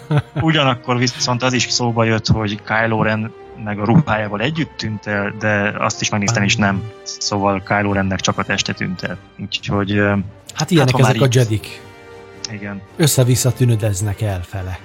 [0.40, 3.32] Ugyanakkor viszont az is szóba jött, hogy Kylo Ren
[3.64, 6.82] meg a ruhájával együtt tűnt el, de azt is megnéztem, és nem.
[7.02, 9.18] Szóval Kylo Rennek csak a teste tűnt el.
[9.38, 10.00] Úgyhogy...
[10.54, 11.80] Hát ilyenek hát, ezek a Jedik.
[12.52, 12.80] Igen.
[12.96, 14.78] Össze-vissza tűnödeznek elfele.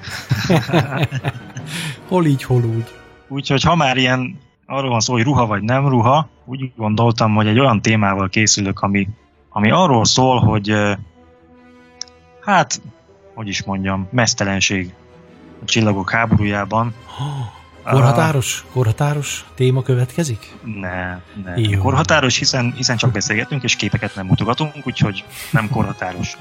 [2.10, 2.96] hol így, hol úgy.
[3.28, 7.48] Úgyhogy ha már ilyen arról van szó, hogy ruha vagy nem ruha, úgy gondoltam, hogy
[7.48, 9.08] egy olyan témával készülök, ami,
[9.50, 10.74] ami arról szól, hogy
[12.42, 12.82] hát,
[13.34, 14.94] hogy is mondjam, mesztelenség
[15.62, 16.94] a csillagok háborújában.
[17.92, 18.66] Korhatáros?
[18.72, 20.54] Korhatáros téma következik?
[20.64, 21.58] Ne, ne.
[21.58, 21.82] Jó.
[21.82, 26.38] Korhatáros, hiszen, hiszen csak beszélgetünk, és képeket nem mutogatunk, úgyhogy nem korhatáros.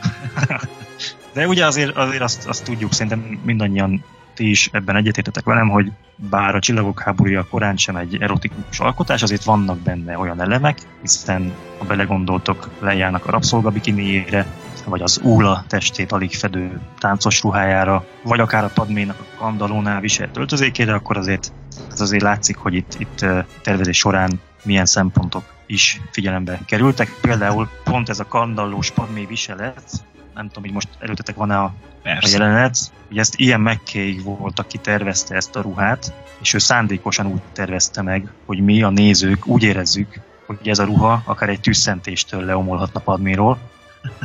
[1.34, 5.92] De ugye azért, azért azt, azt tudjuk, szerintem mindannyian ti is ebben egyetértetek velem, hogy
[6.16, 11.52] bár a Csillagok háborúja korán sem egy erotikus alkotás, azért vannak benne olyan elemek, hiszen
[11.78, 14.46] ha belegondoltok, lejárnak a rabszolgabikiniére,
[14.90, 20.36] vagy az Úla testét alig fedő táncos ruhájára, vagy akár a Padménak a kandalónál viselt
[20.36, 21.52] öltözékére, akkor azért,
[21.90, 23.26] az azért látszik, hogy itt, itt
[23.62, 27.18] tervezés során milyen szempontok is figyelembe kerültek.
[27.20, 31.74] Például pont ez a kandallós padmé viselet, nem tudom, hogy most előtetek van-e a,
[32.04, 32.78] a jelenet,
[33.08, 38.02] hogy ezt ilyen McKay volt, aki tervezte ezt a ruhát, és ő szándékosan úgy tervezte
[38.02, 43.00] meg, hogy mi a nézők úgy érezzük, hogy ez a ruha akár egy tűzszentéstől leomolhatna
[43.00, 43.58] Padméról,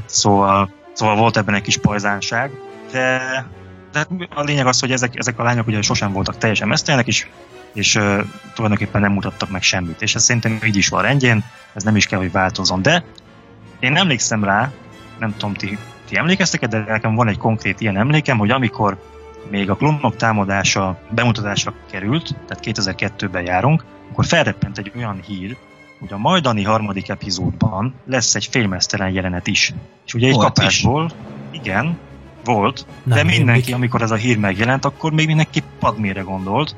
[0.06, 2.52] Szóval, szóval volt ebben egy kis pajzánság,
[2.92, 3.22] de,
[3.92, 4.06] de
[4.36, 7.28] a lényeg az, hogy ezek, ezek a lányok ugye sosem voltak teljesen mesztelenek, és,
[7.74, 8.20] és uh,
[8.54, 10.02] tulajdonképpen nem mutattak meg semmit.
[10.02, 12.82] És ez szerintem így is van rendjén, ez nem is kell, hogy változzon.
[12.82, 13.04] De
[13.80, 14.72] én emlékszem rá,
[15.20, 15.78] nem tudom, ti,
[16.08, 18.98] ti emlékeztek de nekem van egy konkrét ilyen emlékem, hogy amikor
[19.50, 25.58] még a klónok támadása bemutatásra került, tehát 2002-ben járunk, akkor felreppent egy olyan hír,
[26.02, 29.74] hogy a majdani harmadik epizódban lesz egy félmeztelen jelenet is.
[30.06, 31.12] És ugye egy volt kapásból,
[31.52, 31.60] is.
[31.60, 31.97] igen,
[32.43, 36.76] volt, Nem, de mindenki, amikor ez a hír megjelent, akkor még mindenki Padmére gondolt.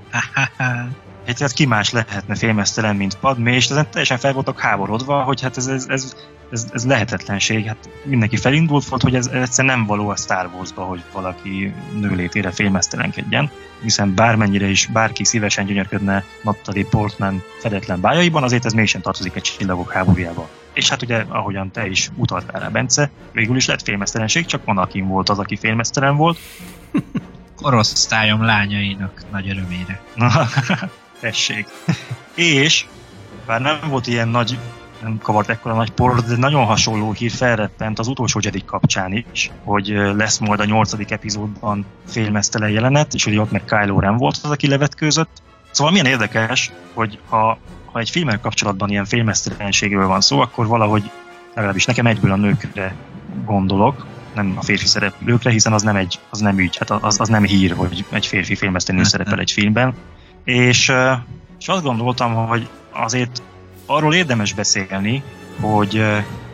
[1.27, 5.41] Hát ez ki más lehetne félmeztelen, mint Padmé, és ezen teljesen fel voltak háborodva, hogy
[5.41, 6.15] hát ez, ez, ez
[6.53, 7.65] ez, ez lehetetlenség.
[7.65, 11.73] Hát mindenki felindult volt, hogy ez, ez egyszerűen nem való a Star Wars-ba, hogy valaki
[11.99, 13.51] nőlétére félmeztelenkedjen,
[13.81, 19.41] hiszen bármennyire is bárki szívesen gyönyörködne Natalie Portman fedetlen bájaiban, azért ez mégsem tartozik egy
[19.41, 20.49] csillagok háborújába.
[20.73, 25.07] És hát ugye, ahogyan te is utaltál rá, Bence, végül is lett félmeztelenség, csak Anakin
[25.07, 26.39] volt az, aki félmeztelen volt.
[27.55, 30.01] Korosztályom lányainak nagy örömére.
[31.23, 31.67] tessék.
[32.35, 32.85] És
[33.45, 34.57] bár nem volt ilyen nagy
[35.01, 39.51] nem kavart ekkora nagy por, de nagyon hasonló hír felreppent az utolsó Jedi kapcsán is,
[39.63, 44.39] hogy lesz majd a nyolcadik epizódban félmeztelen jelenet, és hogy ott meg Kylo Ren volt
[44.43, 45.41] az, aki levetkőzött.
[45.71, 47.57] Szóval milyen érdekes, hogy ha,
[47.91, 51.11] ha egy filmmel kapcsolatban ilyen félmeztelenségről van szó, akkor valahogy
[51.53, 52.95] legalábbis nekem egyből a nőkre
[53.45, 54.05] gondolok,
[54.35, 57.43] nem a férfi szereplőkre, hiszen az nem, egy, az nem ügy, hát az, az nem
[57.43, 59.93] hír, hogy egy férfi filmesztenő szerepel egy filmben.
[60.43, 60.91] És,
[61.59, 63.41] és azt gondoltam, hogy azért
[63.85, 65.23] arról érdemes beszélni,
[65.59, 66.03] hogy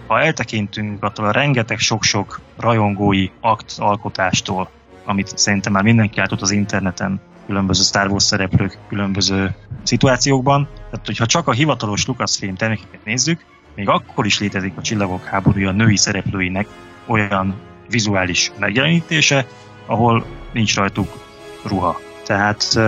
[0.07, 4.69] ha eltekintünk attól a rengeteg sok-sok rajongói akt alkotástól,
[5.05, 10.67] amit szerintem már mindenki látott az interneten, különböző Star Wars szereplők különböző szituációkban.
[10.89, 15.71] Tehát, hogyha csak a hivatalos Lucasfilm termékeket nézzük, még akkor is létezik a Csillagok háborúja
[15.71, 16.67] női szereplőinek
[17.05, 17.55] olyan
[17.89, 19.45] vizuális megjelenítése,
[19.85, 21.17] ahol nincs rajtuk
[21.63, 21.99] ruha.
[22.25, 22.79] Tehát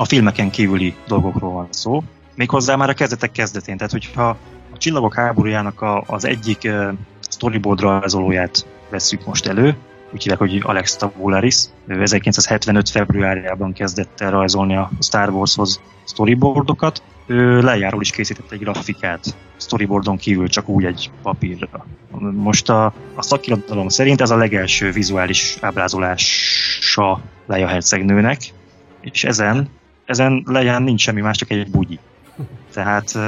[0.00, 2.02] a filmeken kívüli dolgokról van szó,
[2.34, 3.76] méghozzá már a kezdetek kezdetén.
[3.76, 4.28] Tehát, hogyha
[4.72, 6.92] a Csillagok háborújának a, az egyik uh,
[7.28, 9.76] storyboard rajzolóját vesszük most elő,
[10.12, 11.64] úgy hívják, hogy Alex Tabularis.
[11.86, 12.88] Ő 1975.
[12.88, 17.02] februárjában kezdett el rajzolni a Star Wars-hoz storyboardokat.
[17.26, 21.86] Ő lejáról is készített egy grafikát, storyboardon kívül csak úgy egy papírra.
[22.32, 22.84] Most a,
[23.14, 28.40] a szakirodalom szerint ez a legelső vizuális ábrázolása Leia hercegnőnek,
[29.00, 29.68] és ezen,
[30.10, 31.98] ezen Leia nincs semmi más, csak egy bugyi.
[32.72, 33.18] Tehát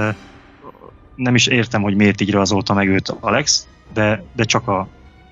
[1.15, 4.89] nem is értem, hogy miért így rajzolta meg őt Alex, de, de csak, a,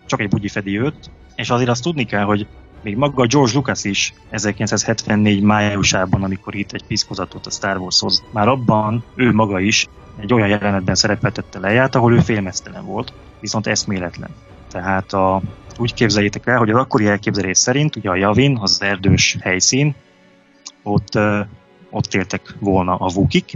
[0.07, 2.47] csak egy bugyi fedi őt, és azért azt tudni kell, hogy
[2.83, 8.49] még maga George Lucas is 1974 májusában, amikor itt egy piszkozatot a Star Warshoz, már
[8.49, 9.87] abban ő maga is
[10.21, 14.31] egy olyan jelenetben szerepeltette lejárt, ahol ő félmeztelen volt, viszont eszméletlen.
[14.71, 15.43] Tehát a,
[15.79, 19.95] úgy képzeljétek el, hogy az akkori elképzelés szerint, ugye a Javin, az erdős helyszín,
[20.83, 21.19] ott,
[21.91, 23.53] ott éltek volna a Vukik,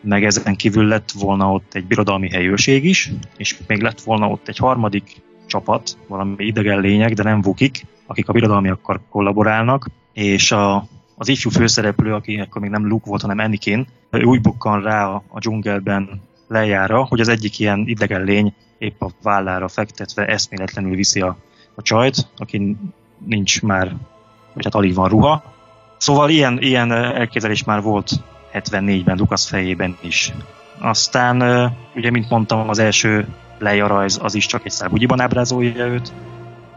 [0.00, 4.48] meg ezen kívül lett volna ott egy birodalmi helyőrség is, és még lett volna ott
[4.48, 10.86] egy harmadik csapat, valami idegen lények, de nem vukik, akik a birodalmiakkal kollaborálnak, és a,
[11.16, 15.22] az ifjú főszereplő, aki akkor még nem Luke volt, hanem Anakin, úgy bukkan rá a,
[15.28, 21.20] a dzsungelben lejára, hogy az egyik ilyen idegen lény épp a vállára fektetve eszméletlenül viszi
[21.20, 21.36] a,
[21.74, 22.76] a csajt, aki
[23.26, 23.96] nincs már,
[24.54, 25.56] vagy hát alig van ruha.
[25.98, 28.10] Szóval ilyen, ilyen elképzelés már volt
[28.52, 30.32] 74-ben Lucas fejében is.
[30.78, 31.36] Aztán,
[31.94, 33.26] ugye, mint mondtam, az első
[33.58, 36.12] Leia az is csak egy szárbugyiban ábrázolja őt,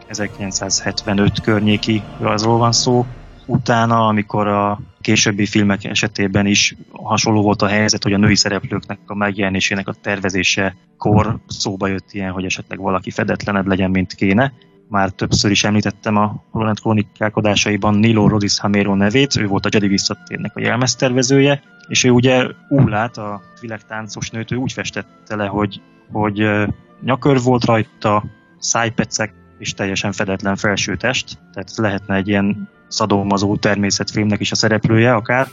[0.06, 3.06] 1975 környéki rajzról van szó.
[3.46, 8.98] Utána, amikor a későbbi filmek esetében is hasonló volt a helyzet, hogy a női szereplőknek
[9.06, 14.52] a megjelenésének a tervezése kor szóba jött ilyen, hogy esetleg valaki fedetlenebb legyen, mint kéne.
[14.92, 19.68] Már többször is említettem a Roland Krónikák adásaiban Nilo Rodis Hamero nevét, ő volt a
[19.72, 25.46] Jedi visszatérnek a jelmeztervezője, és ő ugye Ullát, a világtáncos nőt, ő úgy festette le,
[25.46, 25.80] hogy,
[26.10, 26.48] hogy
[27.02, 28.24] nyakör volt rajta,
[28.58, 35.46] szájpecek, és teljesen fedetlen felsőtest, tehát lehetne egy ilyen szadomazó természetfilmnek is a szereplője akár,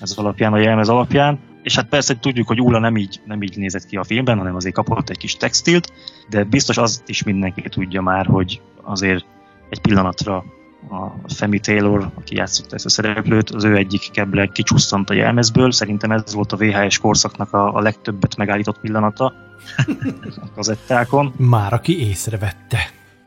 [0.00, 1.38] ez alapján, a jelmez alapján.
[1.62, 4.54] És hát persze tudjuk, hogy Ula nem így, nem így nézett ki a filmben, hanem
[4.54, 5.92] azért kapott egy kis textilt,
[6.28, 9.24] de biztos azt is mindenki tudja már, hogy azért
[9.68, 10.44] egy pillanatra
[10.90, 15.70] a Femi Taylor, aki játszott ezt a szereplőt, az ő egyik keble kicsusszant a jelmezből.
[15.70, 19.24] Szerintem ez volt a VHS korszaknak a, a legtöbbet megállított pillanata
[20.44, 21.34] a kazettákon.
[21.36, 22.78] Már aki észrevette.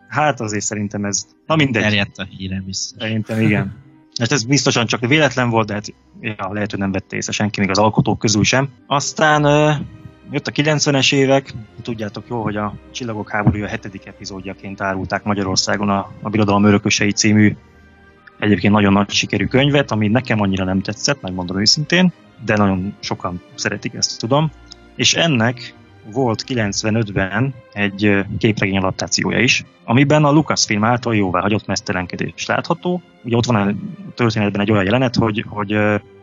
[0.07, 1.25] Hát azért szerintem ez...
[1.45, 1.81] Na mindegy.
[1.81, 2.95] Terjedt a híre vissza.
[2.99, 3.87] Szerintem igen.
[4.19, 7.59] Hát ez biztosan csak véletlen volt, de hát ja, lehet, hogy nem vette észre senki,
[7.59, 8.69] még az alkotók közül sem.
[8.87, 9.45] Aztán
[10.31, 16.11] jött a 90-es évek, tudjátok jó, hogy a Csillagok háborúja hetedik epizódjaként árulták Magyarországon a,
[16.21, 17.55] a Birodalom örökösei című
[18.39, 22.11] egyébként nagyon nagy sikerű könyvet, ami nekem annyira nem tetszett, megmondom őszintén,
[22.45, 24.51] de nagyon sokan szeretik, ezt tudom.
[24.95, 25.73] És ennek
[26.11, 33.01] volt 95-ben egy képregény adaptációja is, amiben a Lucasfilm által jóvá hagyott mesztelenkedés látható.
[33.23, 33.73] Ugye ott van a
[34.15, 35.73] történetben egy olyan jelenet, hogy, hogy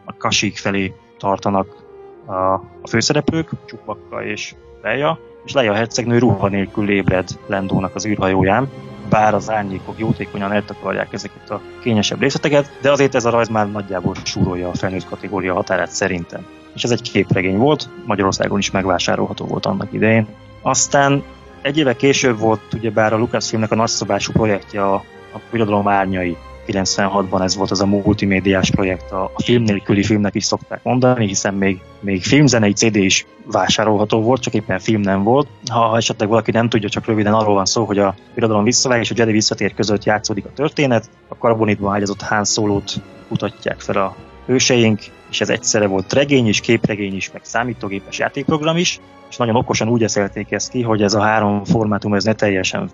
[0.04, 1.85] a kasik felé tartanak
[2.26, 2.52] a,
[2.82, 8.68] a főszereplők, Csupakka és Leia, és Leia hercegnő ruha nélkül ébred Lendónak az űrhajóján,
[9.08, 13.70] bár az árnyékok jótékonyan eltakarják ezeket a kényesebb részleteket, de azért ez a rajz már
[13.70, 16.46] nagyjából súrolja a felnőtt kategória határát szerintem
[16.76, 20.26] és ez egy képregény volt, Magyarországon is megvásárolható volt annak idején.
[20.62, 21.22] Aztán
[21.62, 24.94] egy éve később volt ugyebár a Lucasfilmnek a nagyszabású projektje a,
[25.34, 26.36] a Birodalom árnyai.
[26.66, 31.26] 96-ban ez volt az a multimédiás projekt, a, a film nélküli filmnek is szokták mondani,
[31.26, 35.48] hiszen még, még filmzenei CD is vásárolható volt, csak éppen film nem volt.
[35.70, 39.10] Ha, esetleg valaki nem tudja, csak röviden arról van szó, hogy a Birodalom visszavág és
[39.10, 44.16] a Jedi visszatér között játszódik a történet, a karbonitban ágyazott Han Solo-t kutatják fel a
[44.46, 45.00] hőseink,
[45.30, 49.00] és ez egyszerre volt regény is, képregény is, meg számítógépes játékprogram is,
[49.30, 52.90] és nagyon okosan úgy eszelték ezt ki, hogy ez a három formátum ez ne teljesen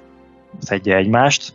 [0.60, 1.54] fedje egymást,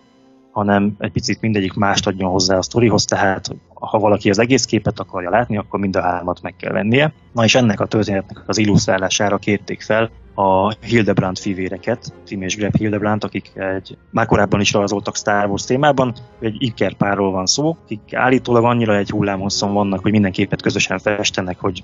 [0.57, 4.99] hanem egy picit mindegyik mást adjon hozzá a sztorihoz, tehát ha valaki az egész képet
[4.99, 7.13] akarja látni, akkor mind a hármat meg kell vennie.
[7.33, 12.75] Na és ennek a történetnek az illusztrálására kérték fel a Hildebrand fivéreket, Tim és Greg
[12.75, 18.13] Hildebrand, akik egy, már korábban is rajzoltak Star Wars témában, egy ikerpárról van szó, akik
[18.13, 21.83] állítólag annyira egy hullámhosszon vannak, hogy minden képet közösen festenek, hogy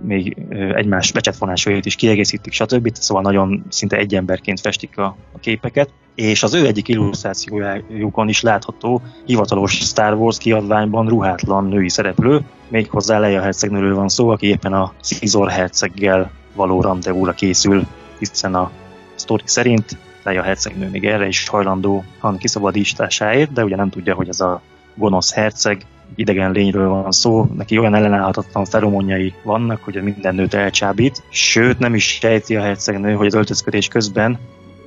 [0.00, 0.36] még
[0.74, 2.94] egymás becsetvonásait is kiegészítik, stb.
[2.94, 5.90] Szóval nagyon szinte egy emberként festik a, a képeket.
[6.14, 13.18] És az ő egyik illusztrációjukon is látható hivatalos Star Wars kiadványban ruhátlan női szereplő, méghozzá
[13.18, 17.86] Leia hercegnőről van szó, aki éppen a Szizor herceggel való rendezvúra készül,
[18.18, 18.70] hiszen a
[19.14, 24.28] sztori szerint Leia hercegnő még erre is hajlandó Han kiszabadításáért, de ugye nem tudja, hogy
[24.28, 24.62] ez a
[24.94, 31.22] gonosz herceg idegen lényről van szó, neki olyan ellenállhatatlan feromonjai vannak, hogy minden nőt elcsábít,
[31.28, 34.38] sőt nem is sejti a hercegnő, hogy az öltözködés közben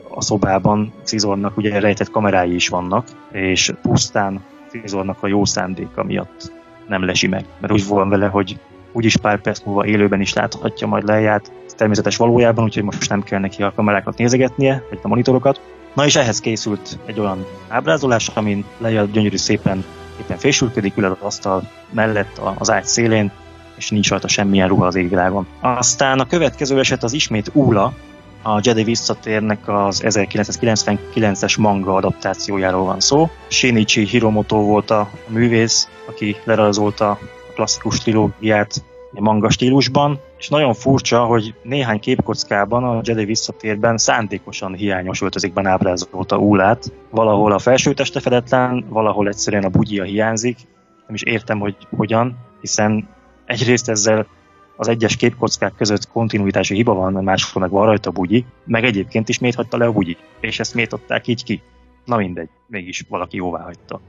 [0.10, 6.52] a szobában Cizornak ugye rejtett kamerái is vannak, és pusztán Cizornak a jó szándéka miatt
[6.88, 8.60] nem lesi meg, mert úgy van vele, hogy
[8.92, 13.40] úgyis pár perc múlva élőben is láthatja majd leját, természetes valójában, úgyhogy most nem kell
[13.40, 15.62] neki a kamerákat nézegetnie, vagy a monitorokat.
[15.94, 19.84] Na és ehhez készült egy olyan ábrázolás, amin Leia gyönyörű szépen
[20.20, 23.32] éppen fésülködik, ül az asztal mellett az ágy szélén,
[23.78, 25.48] és nincs rajta semmilyen ruha az égvilágon.
[25.62, 27.94] Aztán a következő eset az ismét Ula,
[28.42, 33.30] a Jedi visszatérnek az 1999-es manga adaptációjáról van szó.
[33.48, 37.20] Shinichi Hiromoto volt a művész, aki lerajzolta a
[37.54, 45.22] klasszikus trilógiát manga stílusban, és nagyon furcsa, hogy néhány képkockában a Jedi visszatérben szándékosan hiányos
[45.22, 46.92] öltözékben ábrázolta Ulát.
[47.10, 50.58] Valahol a felső teste fedetlen, valahol egyszerűen a bugyia hiányzik.
[51.06, 53.08] Nem is értem, hogy hogyan, hiszen
[53.46, 54.28] egyrészt ezzel
[54.76, 59.30] az egyes képkockák között kontinuitási hiba van, mert máshol meg van rajta bugyi, meg egyébként
[59.30, 61.62] is miért hagyta le a bugyi, és ezt miért adták így ki.
[62.06, 64.00] Na mindegy, mégis valaki jóvá hagyta.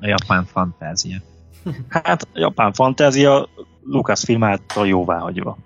[0.00, 1.16] A japán fantázia.
[1.88, 3.48] Hát a japán fantázia
[3.82, 5.58] Lucasfilm által jóváhagyva.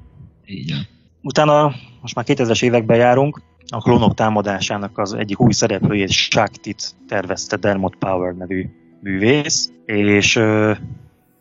[0.45, 0.87] Igen.
[1.23, 7.57] Utána most már 2000-es években járunk, a klónok támadásának az egyik új szereplőjét, Shaktit tervezte
[7.57, 8.69] Dermot Power nevű
[9.01, 10.41] művész, és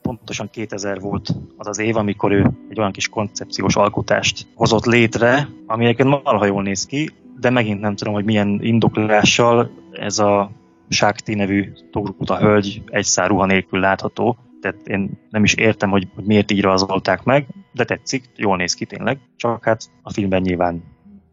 [0.01, 5.49] pontosan 2000 volt az az év, amikor ő egy olyan kis koncepciós alkotást hozott létre,
[5.65, 10.51] ami egyébként marha jól néz ki, de megint nem tudom, hogy milyen indoklással ez a
[10.89, 14.37] Sákti nevű Togrukuta hölgy egy szár ruha nélkül látható.
[14.63, 18.85] Tehát én nem is értem, hogy, miért így rajzolták meg, de tetszik, jól néz ki
[18.85, 20.83] tényleg, csak hát a filmben nyilván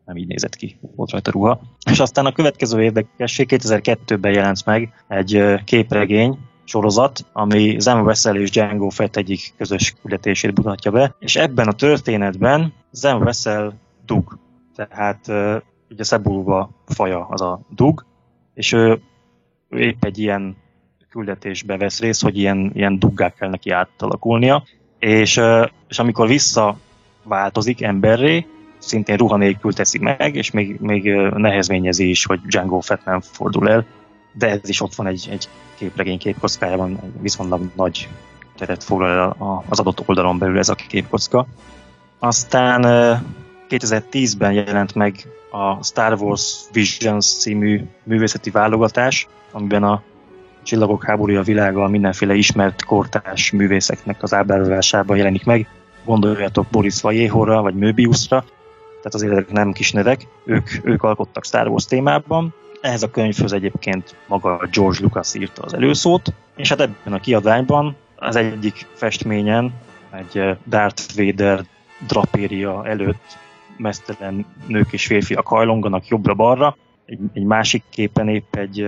[0.04, 1.60] nem így nézett ki, volt rajta ruha.
[1.90, 8.50] És aztán a következő érdekesség 2002-ben jelent meg egy képregény, sorozat, ami Zem Wessel és
[8.50, 13.74] Django Fett egyik közös küldetését mutatja be, és ebben a történetben Zem Wessel
[14.06, 14.38] dug.
[14.74, 15.28] Tehát
[15.90, 18.06] ugye Szebulva faja az a dug,
[18.54, 19.00] és ő
[19.68, 20.56] épp egy ilyen
[21.10, 24.64] küldetésbe vesz részt, hogy ilyen, ilyen duggák kell neki átalakulnia,
[24.98, 25.40] és,
[25.88, 28.46] és amikor visszaváltozik emberré,
[28.78, 33.68] szintén ruha nélkül teszi meg, és még, még nehezményezi is, hogy Django Fett nem fordul
[33.70, 33.86] el,
[34.32, 35.48] de ez is ott van egy, egy
[35.78, 38.08] képregény képkockájában, viszonylag nagy
[38.56, 41.46] teret foglal el az adott oldalon belül ez a képkocka.
[42.18, 42.82] Aztán
[43.68, 50.02] 2010-ben jelent meg a Star Wars Visions című művészeti válogatás, amiben a
[50.62, 55.68] Csillagok háborúja világa mindenféle ismert kortás művészeknek az ábrázolásában jelenik meg.
[56.04, 58.44] Gondoljatok Boris Vallejóra, vagy Möbiusra,
[59.02, 62.54] tehát azért nem kis nevek, ők, ők alkottak Star Wars témában.
[62.80, 67.96] Ehhez a könyvhöz egyébként maga George Lucas írta az előszót, és hát ebben a kiadványban
[68.16, 69.72] az egyik festményen
[70.10, 71.64] egy Darth Vader
[72.06, 73.38] drapéria előtt
[73.76, 78.86] mesztelen nők és férfiak hajlonganak jobbra-balra, egy, egy másik képen épp egy,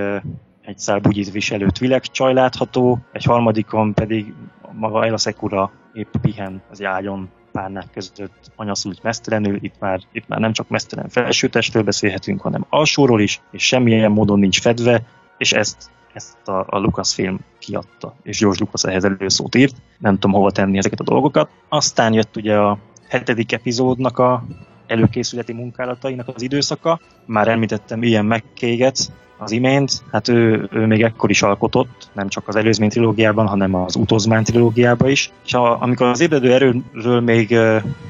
[0.62, 4.34] egy szál bugyit viselő Twi'lek csaj látható, egy harmadikon pedig
[4.72, 10.40] maga Ella Sekura épp pihen az ágyon párnák között anyaszült mesztelenül, itt már, itt már
[10.40, 15.02] nem csak mesztelen felsőtestről beszélhetünk, hanem alsóról is, és semmilyen módon nincs fedve,
[15.38, 20.32] és ezt, ezt a, a Lucasfilm kiadta, és George Lucas ehhez előszót írt, nem tudom
[20.36, 21.50] hova tenni ezeket a dolgokat.
[21.68, 24.44] Aztán jött ugye a hetedik epizódnak a
[24.86, 27.00] előkészületi munkálatainak az időszaka.
[27.26, 29.12] Már említettem ilyen megkéget
[29.42, 33.74] az imént, hát ő, ő még ekkor is alkotott, nem csak az előzmény trilógiában, hanem
[33.74, 35.30] az utozmány trilógiában is.
[35.44, 37.56] És a, amikor az ébredő erőről még,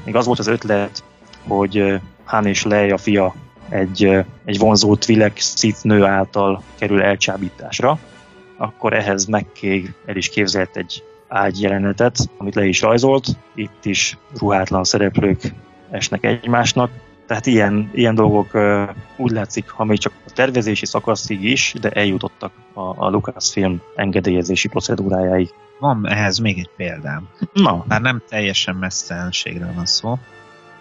[0.05, 1.03] még az volt az ötlet,
[1.47, 3.33] hogy Han és Leia fia
[3.69, 5.41] egy, egy vonzó Tvilek
[5.81, 7.99] nő által kerül elcsábításra,
[8.57, 13.27] akkor ehhez megkég el is képzelt egy ágyjelenetet, amit le is rajzolt.
[13.55, 15.53] Itt is ruhátlan szereplők
[15.91, 16.91] esnek egymásnak.
[17.33, 18.51] Tehát ilyen, ilyen dolgok
[19.17, 24.67] úgy látszik, ha még csak a tervezési szakaszig is, de eljutottak a, a Lucasfilm engedélyezési
[24.67, 25.49] procedúrájáig.
[25.79, 27.27] Van ehhez még egy példám.
[27.53, 27.85] Na.
[27.87, 30.19] Már nem teljesen mesztelenségről van szó,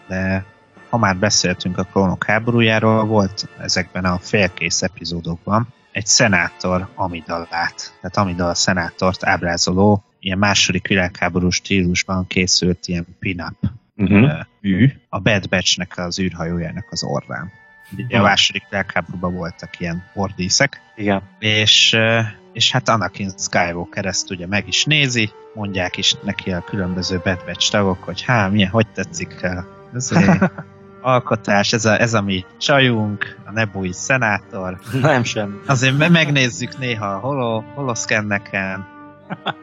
[0.08, 0.44] de
[0.90, 8.16] ha már beszéltünk a klónok háborújáról, volt ezekben a félkész epizódokban egy szenátor Amidalát, tehát
[8.16, 13.56] Amidal szenátort ábrázoló, ilyen második világháború stílusban készült ilyen pin-up
[13.96, 14.30] uh-huh.
[14.60, 17.50] ű a Bad Batch-nek az űrhajójának az orrán.
[17.96, 20.80] Ugye a második világháborúban voltak ilyen ordíszek.
[20.96, 21.22] Igen.
[21.38, 21.96] És,
[22.52, 27.42] és hát Anakin Skywalker ezt ugye meg is nézi, mondják is neki a különböző Bad
[27.46, 29.46] Batch tagok, hogy há, milyen, hogy tetszik
[29.94, 30.10] ez
[31.02, 34.78] alkotás, ez a, ez a mi csajunk, a nebui szenátor.
[35.00, 35.62] Nem sem.
[35.66, 38.86] Azért megnézzük néha a holo, holoszkenneken,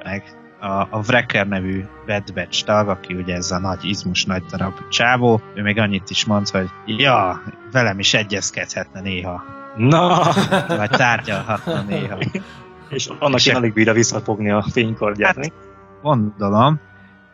[0.04, 0.24] meg
[0.60, 4.74] a, a Wrecker nevű Bad Batch tag, aki ugye ez a nagy izmus, nagy darab
[4.90, 9.44] csávó, ő még annyit is mond, hogy ja, velem is egyezkedhetne néha.
[9.78, 10.34] Na!
[10.68, 12.18] Vagy tárgyalhatna néha.
[12.90, 15.54] és annak én alig bírja visszafogni a fénykardját, hát,
[16.02, 16.80] Gondolom.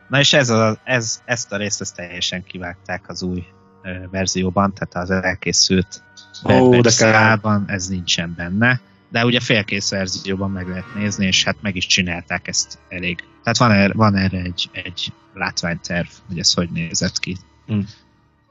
[0.08, 3.46] Na és ez a, ez, ezt a részt ezt teljesen kivágták az új
[3.82, 6.04] ö, verzióban, tehát az elkészült
[6.44, 8.80] oh, de ez nincsen benne
[9.10, 13.20] de ugye félkész verzióban meg lehet nézni, és hát meg is csinálták ezt elég.
[13.44, 17.38] Tehát van erre, van erre egy, egy látványterv, hogy ez hogy nézett ki.
[17.74, 17.80] Mm.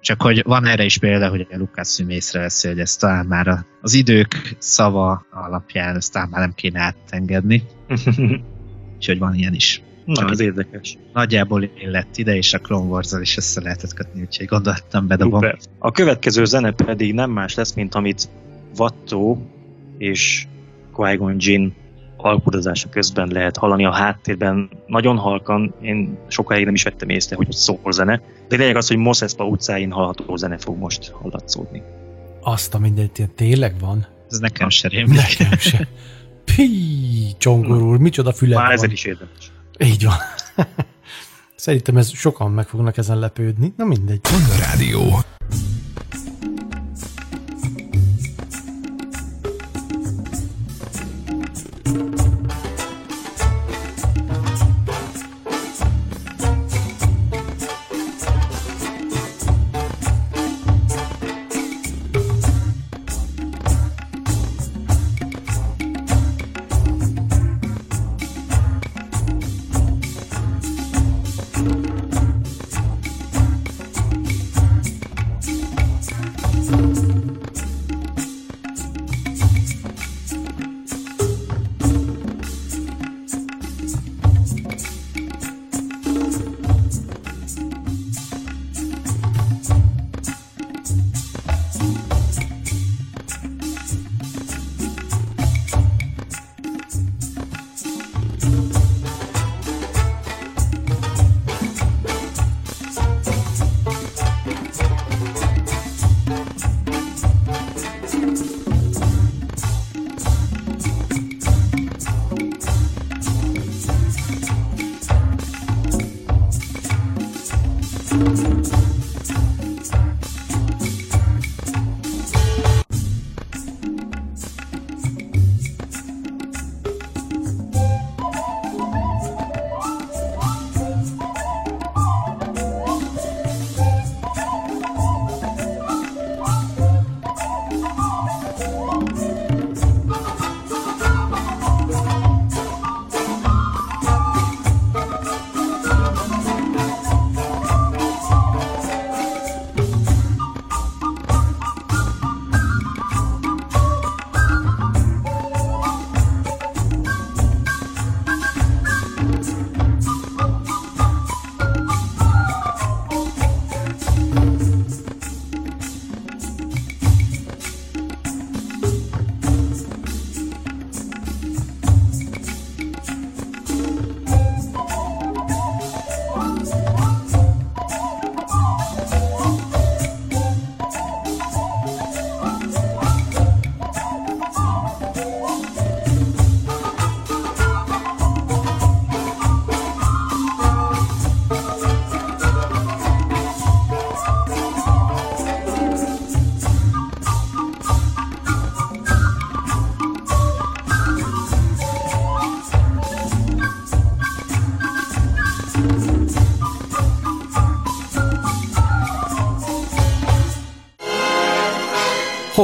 [0.01, 3.95] Csak hogy van erre is példa, hogy a Lucasfilm észreveszi, hogy ez talán már az
[3.95, 7.63] idők szava alapján ezt talán már nem kéne átengedni.
[8.97, 9.83] Úgyhogy van ilyen is.
[10.05, 10.99] Na, az érdekes.
[11.13, 15.41] Nagyjából én lett ide, és a Clone wars is össze lehetett kötni, úgyhogy gondoltam bedobom.
[15.41, 15.59] Super.
[15.79, 18.29] A következő zene pedig nem más lesz, mint amit
[18.77, 19.51] Vattó
[19.99, 20.47] és
[20.93, 21.73] Qui-Gon Jinn
[22.17, 24.71] alkudozása közben lehet hallani a háttérben.
[24.87, 28.97] Nagyon halkan, én sokáig nem is vettem észre, hogy szól zene, de lényeg az, hogy
[28.97, 31.83] Mos Espa utcáin hallható zene fog most hallatszódni.
[32.41, 34.07] Azt a mindent, tényleg van?
[34.31, 35.17] Ez nekem se rémlik.
[35.39, 35.89] Nekem se.
[36.45, 39.53] Pi, Csongor úr, micsoda füle Már ezzel is érdemes.
[39.79, 40.17] Így van.
[41.57, 43.73] Szerintem ez sokan meg fognak ezen lepődni.
[43.77, 44.21] Na mindegy.
[44.59, 45.19] Rádió.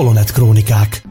[0.01, 1.03] Holonet Krónikák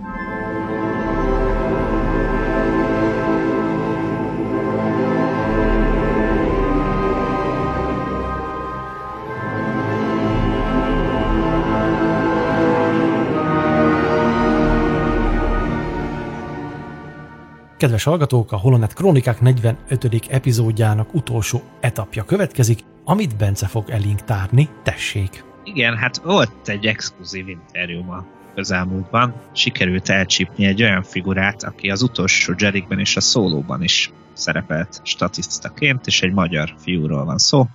[17.77, 20.27] Kedves hallgatók, a Holonet Krónikák 45.
[20.29, 24.69] epizódjának utolsó etapja következik, amit Bence fog elénk tárni.
[24.83, 25.43] Tessék!
[25.63, 29.33] Igen, hát volt egy exkluzív interjúm a közelmúltban.
[29.51, 36.07] Sikerült elcsípni egy olyan figurát, aki az utolsó Jerikben és a szólóban is szerepelt statisztaként,
[36.07, 37.67] és egy magyar fiúról van szó.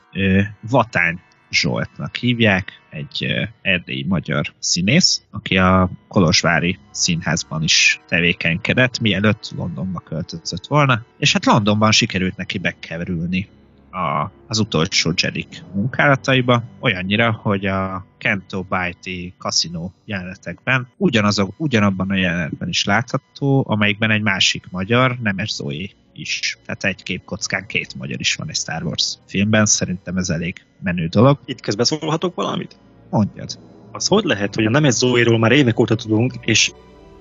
[0.60, 1.20] Vatány
[1.50, 3.26] Zsoltnak hívják, egy
[3.62, 11.44] erdélyi magyar színész, aki a Kolozsvári Színházban is tevékenykedett, mielőtt Londonba költözött volna, és hát
[11.44, 13.48] Londonban sikerült neki bekerülni
[13.94, 22.14] a, az utolsó Jedik munkálataiba, olyannyira, hogy a Kento Baiti kaszinó jelenetekben ugyanazok, ugyanabban a
[22.14, 26.58] jelenetben is látható, amelyikben egy másik magyar, Nemes Zoe is.
[26.66, 31.06] Tehát egy képkockán két magyar is van egy Star Wars filmben, szerintem ez elég menő
[31.06, 31.38] dolog.
[31.44, 32.76] Itt közbeszólhatok valamit?
[33.10, 33.58] Mondjad.
[33.92, 36.72] Az hogy lehet, hogy a Nemes Zoe-ról már évek óta tudunk, és,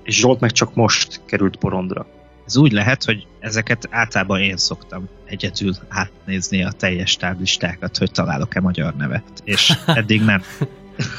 [0.04, 2.06] és Zsolt meg csak most került porondra?
[2.54, 8.62] Ez úgy lehet, hogy ezeket általában én szoktam egyedül átnézni a teljes táblistákat, hogy találok-e
[8.62, 9.24] magyar nevet.
[9.44, 10.44] És eddig nem.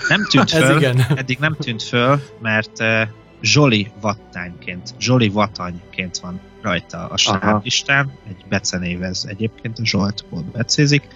[0.09, 1.07] Nem tűnt föl, igen.
[1.17, 3.09] eddig nem tűnt föl, mert uh,
[3.43, 11.09] Zsoli Vattányként, Zsoli Vatanyként van rajta a stáblistán, egy becenévez egyébként, a Zsoltból becézik,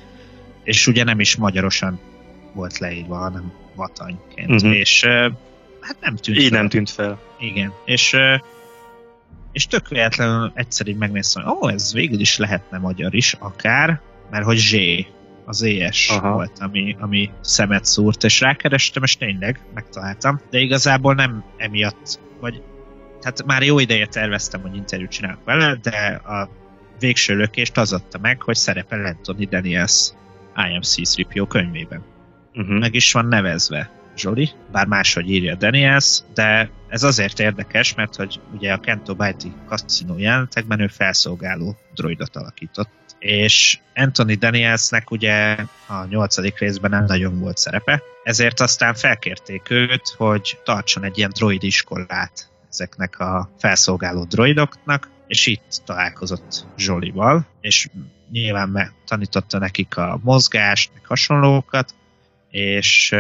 [0.63, 2.01] és ugye nem is magyarosan
[2.53, 4.51] volt leírva, hanem Vatanyként.
[4.51, 4.77] Uh-huh.
[4.77, 5.33] És uh,
[5.81, 6.59] hát nem tűnt Így fel.
[6.59, 7.21] nem tűnt fel.
[7.39, 8.41] Igen, és uh,
[9.59, 14.01] és tök véletlenül egyszer így megnéztem, hogy oh, ez végül is lehetne magyar is, akár,
[14.31, 14.75] mert hogy Z,
[15.45, 16.33] az ES Aha.
[16.33, 22.63] volt, ami, ami szemet szúrt, és rákerestem, és tényleg megtaláltam, de igazából nem emiatt, vagy
[23.21, 26.49] tehát már jó ideje terveztem, hogy interjút csinálok vele, de a
[26.99, 30.13] végső lökést az adta meg, hogy szerepel Anthony Daniels
[30.55, 32.03] IMC3PO könyvében.
[32.55, 32.79] Uh-huh.
[32.79, 38.41] Meg is van nevezve Zsoli, bár máshogy írja Daniels, de ez azért érdekes, mert hogy
[38.55, 45.57] ugye a Kento Baiti Casino jelentekben ő felszolgáló droidot alakított, és Anthony Danielsnek ugye
[45.87, 51.33] a nyolcadik részben nem nagyon volt szerepe, ezért aztán felkérték őt, hogy tartson egy ilyen
[51.35, 57.89] droid iskolát ezeknek a felszolgáló droidoknak, és itt találkozott Zsolival, és
[58.31, 61.95] nyilván tanította nekik a mozgást, meg hasonlókat,
[62.51, 63.15] és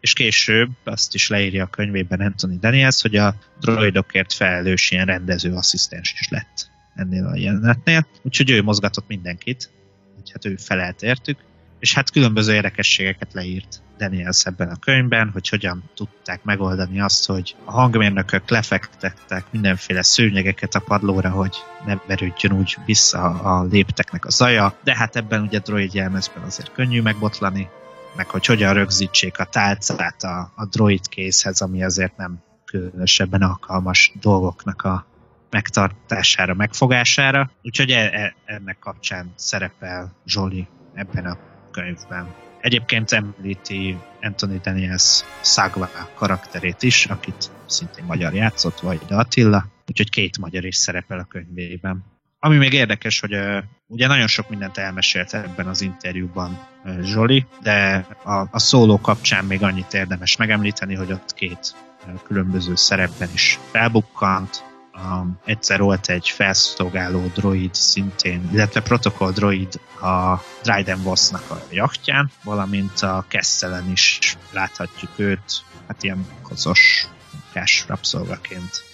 [0.00, 5.52] és később azt is leírja a könyvében Anthony Daniels, hogy a droidokért felelős ilyen rendező
[5.52, 9.70] asszisztens is lett ennél a jelenetnél, úgyhogy ő mozgatott mindenkit,
[10.14, 11.38] hogy hát ő felelt értük,
[11.78, 17.56] és hát különböző érdekességeket leírt Daniels ebben a könyvben, hogy hogyan tudták megoldani azt, hogy
[17.64, 24.30] a hangmérnökök lefektettek mindenféle szőnyegeket a padlóra, hogy ne verődjön úgy vissza a lépteknek a
[24.30, 27.68] zaja, de hát ebben ugye droid jelmezben azért könnyű megbotlani,
[28.16, 34.12] meg hogy hogyan rögzítsék a tálcát a, a droid készhez, ami azért nem különösebben alkalmas
[34.20, 35.06] dolgoknak a
[35.50, 37.50] megtartására, megfogására.
[37.62, 41.38] Úgyhogy e, e, ennek kapcsán szerepel Zsoli ebben a
[41.70, 42.34] könyvben.
[42.60, 50.38] Egyébként említi Anthony Daniels Szagva karakterét is, akit szintén magyar játszott, vagy Attila, úgyhogy két
[50.38, 52.04] magyar is szerepel a könyvében.
[52.42, 57.46] Ami még érdekes, hogy uh, ugye nagyon sok mindent elmesélt ebben az interjúban uh, Zsoli,
[57.62, 61.74] de a, a szóló kapcsán még annyit érdemes megemlíteni, hogy ott két
[62.06, 64.64] uh, különböző szerepben is felbukkant.
[64.94, 72.30] Um, egyszer volt egy felszolgáló droid szintén, illetve protokoll droid a Dryden Bossnak a jachtján,
[72.44, 77.08] valamint a Kesselen is láthatjuk őt, hát ilyen kozos
[77.52, 78.84] munkás rabszolgaként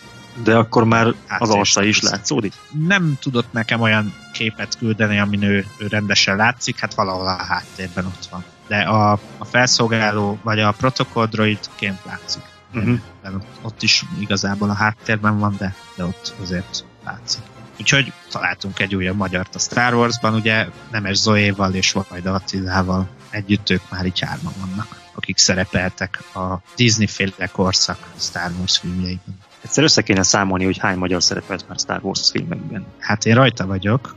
[0.43, 2.53] de akkor már az arca is látszódik?
[2.87, 8.07] Nem tudott nekem olyan képet küldeni, amin ő, ő rendesen látszik, hát valahol a háttérben
[8.07, 8.45] ott van.
[8.69, 12.43] De a, a felszolgáló, vagy a protokoll droidként látszik.
[12.75, 13.01] Uh-huh.
[13.25, 17.43] Ott, ott is igazából a háttérben van, de, de ott azért látszik.
[17.81, 23.71] Úgyhogy találtunk egy újabb magyart a Star Wars-ban, ugye Nemes Zoéval és Vajda Attilával együtt
[23.71, 29.39] ők már így hárman vannak, akik szerepeltek a Disney-féle korszak Star Wars filmjeiben.
[29.61, 32.87] Egyszer össze kéne számolni, hogy hány magyar szerepelt már Star Wars filmekben.
[32.99, 34.17] Hát én rajta vagyok.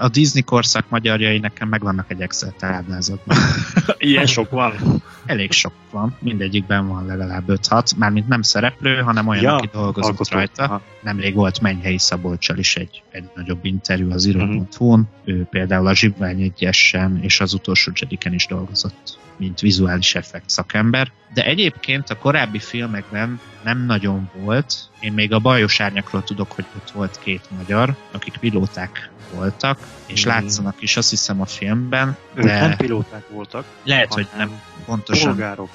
[0.00, 3.36] A Disney korszak magyarjai nekem megvannak egy Excel táblázatban.
[3.98, 5.02] Ilyen sok van?
[5.26, 6.16] Elég sok van.
[6.20, 7.96] Mindegyikben van legalább 5-6.
[7.96, 10.36] Mármint nem szereplő, hanem olyan, ja, aki dolgozott alkotó.
[10.36, 10.62] rajta.
[10.62, 10.82] Aha.
[11.02, 14.68] Nemrég volt Mennyhelyi Szabolcsal is egy, egy nagyobb interjú az író.hu-n.
[14.78, 15.06] Uh-huh.
[15.24, 19.18] Ő például a Zsibvány egyesen és az utolsó Jediken is dolgozott.
[19.36, 24.74] Mint vizuális effekt szakember, de egyébként a korábbi filmekben nem nagyon volt.
[25.00, 30.26] Én még a Bajos Árnyakról tudok, hogy ott volt két magyar, akik pilóták voltak, és
[30.26, 30.28] mm.
[30.28, 32.16] látszanak is azt hiszem a filmben.
[32.34, 33.64] Ők de nem pilóták voltak.
[33.82, 35.28] Lehet, hogy nem pontosan.
[35.28, 35.70] Polgárok.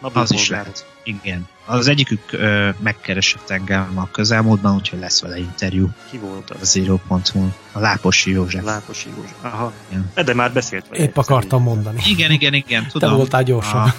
[0.00, 0.86] Napi az is lehet.
[1.04, 1.48] Igen.
[1.64, 5.88] Az egyikük ö, megkeresett engem a közelmúltban, úgyhogy lesz vele interjú.
[6.10, 6.60] Ki volt az?
[6.60, 7.48] A Zero.hu.
[7.72, 8.64] A Láposi József.
[8.64, 9.36] Láposi József.
[9.40, 9.72] Aha.
[9.88, 10.10] Igen.
[10.24, 11.02] De már beszélt vele.
[11.02, 12.02] Épp akartam mondani.
[12.06, 13.10] Igen, igen, igen, tudom.
[13.10, 13.92] Te voltál gyorsan.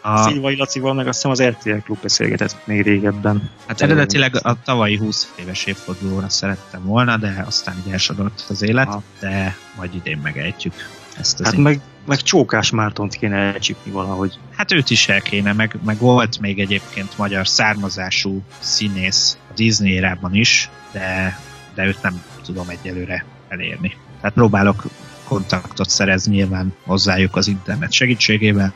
[0.00, 0.22] A, a...
[0.22, 3.50] Szilvai Lacival meg azt hiszem az RTL klub beszélgetett még régebben.
[3.66, 8.88] Hát eredetileg a tavalyi 20 éves évfordulóra szerettem volna, de aztán így elsodott az élet,
[8.88, 9.02] Aha.
[9.20, 10.74] de majd idén megejtjük
[11.18, 14.38] ezt Hát meg, meg Csókás Mártont kéne elcsípni valahogy.
[14.50, 19.92] Hát őt is el kéne, meg, meg volt még egyébként magyar származású színész a Disney
[19.92, 21.38] érában is, de,
[21.74, 23.96] de őt nem tudom egyelőre elérni.
[24.20, 24.84] Tehát próbálok
[25.24, 28.74] kontaktot szerezni nyilván hozzájuk az internet segítségével,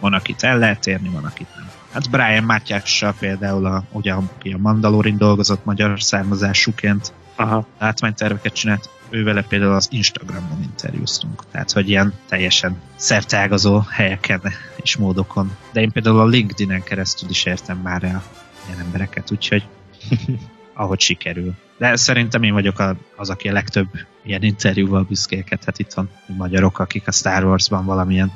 [0.00, 1.70] van, akit el lehet érni, van, akit nem.
[1.92, 7.66] Hát Brian Mátyással például, a, ugye, aki a Mandalorin dolgozott magyar származásúként, Aha.
[7.78, 11.42] látványterveket csinált, ővele például az Instagramon interjúztunk.
[11.50, 14.42] Tehát, hogy ilyen teljesen szertágazó helyeken
[14.76, 15.56] és módokon.
[15.72, 18.22] De én például a LinkedIn-en keresztül is értem már el
[18.66, 19.64] ilyen embereket, úgyhogy
[20.74, 21.54] ahogy sikerül.
[21.78, 22.82] De szerintem én vagyok
[23.16, 23.88] az, aki a legtöbb
[24.22, 28.32] ilyen interjúval büszkélkedhet itthon, magyarok, akik a Star Wars-ban valamilyen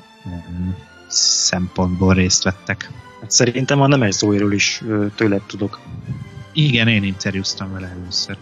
[1.09, 2.91] szempontból részt vettek.
[3.21, 4.83] Hát szerintem a Nemes Zoe-ról is
[5.15, 5.81] tőled tudok.
[6.53, 8.37] Igen, én interjúztam vele először.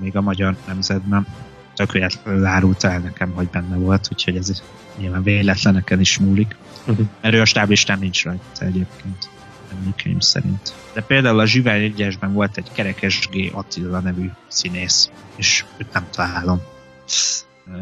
[0.00, 1.26] Még a magyar nemzetben.
[1.74, 4.62] Tök véletlenül árult el nekem, hogy benne volt, úgyhogy ez
[4.98, 6.56] nyilván véletleneken is múlik.
[6.86, 7.06] Uh-huh.
[7.20, 9.28] Erről a stáblistán nincs rajta egyébként
[9.72, 10.74] emlékeim szerint.
[10.92, 13.50] De például a Zsivel 1 volt egy Kerekes G.
[13.54, 16.60] Attila nevű színész, és őt nem találom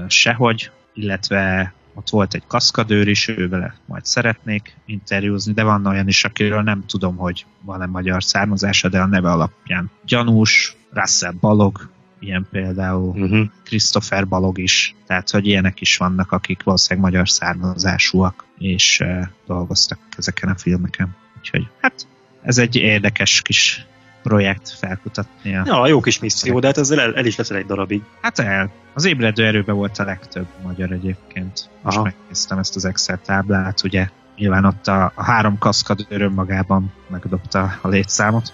[0.08, 6.24] sehogy, illetve ott volt egy kaszkadőr is, ővel majd szeretnék interjúzni, de van olyan is,
[6.24, 11.88] akiről nem tudom, hogy van-e magyar származása, de a neve alapján gyanús, Russell Balog,
[12.26, 13.46] ilyen például uh-huh.
[13.64, 19.98] Christopher Balog is, tehát hogy ilyenek is vannak, akik valószínűleg magyar származásúak, és uh, dolgoztak
[20.16, 21.16] ezeken a filmeken.
[21.38, 22.06] Úgyhogy hát
[22.42, 23.86] ez egy érdekes kis
[24.22, 25.50] projekt felkutatni.
[25.50, 28.02] Ja, jó kis misszió, de hát ezzel el, el is lesz egy darabig.
[28.20, 28.72] Hát el.
[28.94, 31.70] Az ébredő erőben volt a legtöbb magyar egyébként.
[31.82, 32.04] Most Aha.
[32.04, 37.88] megnéztem ezt az Excel táblát, ugye nyilván ott a, a három kaszkadőr önmagában megdobta a
[37.88, 38.52] létszámot,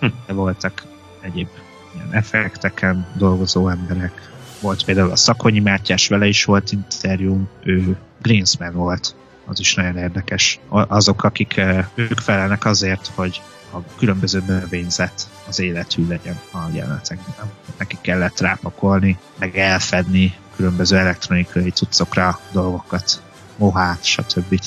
[0.00, 0.06] hm.
[0.26, 0.82] de voltak
[1.20, 1.48] egyéb
[1.96, 4.30] ilyen effekteken dolgozó emberek.
[4.60, 9.14] Volt például a Szakonyi Mátyás, vele is volt interjú, ő Greensman volt,
[9.46, 10.60] az is nagyon érdekes.
[10.68, 13.42] Azok, akik eh, ők felelnek azért, hogy
[13.72, 17.34] a különböző növényzet az életű legyen a jelenetekben.
[17.78, 23.22] Neki kellett rápakolni, meg elfedni különböző elektronikai cuccokra dolgokat,
[23.56, 24.60] mohát, stb.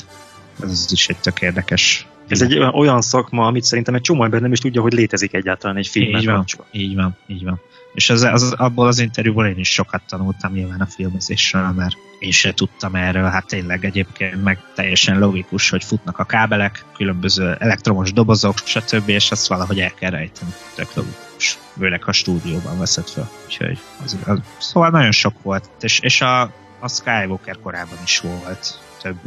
[0.62, 4.52] Ez is egy tök érdekes ez egy olyan szakma, amit szerintem egy csomó ember nem
[4.52, 6.20] is tudja, hogy létezik egyáltalán egy filmben.
[6.20, 7.60] Így van, így van, így van.
[7.94, 12.30] És az, az, abból az interjúból én is sokat tanultam nyilván a filmezésről, mert én
[12.30, 18.12] se tudtam erről, hát tényleg egyébként meg teljesen logikus, hogy futnak a kábelek, különböző elektromos
[18.12, 20.50] dobozok, stb., és azt valahogy el kell rejteni.
[20.74, 21.58] Tök logikus.
[21.78, 23.30] Főleg a stúdióban veszed fel.
[23.44, 25.70] Úgyhogy az, az, szóval nagyon sok volt.
[25.80, 26.40] És, és a,
[26.80, 29.18] a Skywalker korában is volt több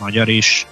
[0.00, 0.66] magyar is,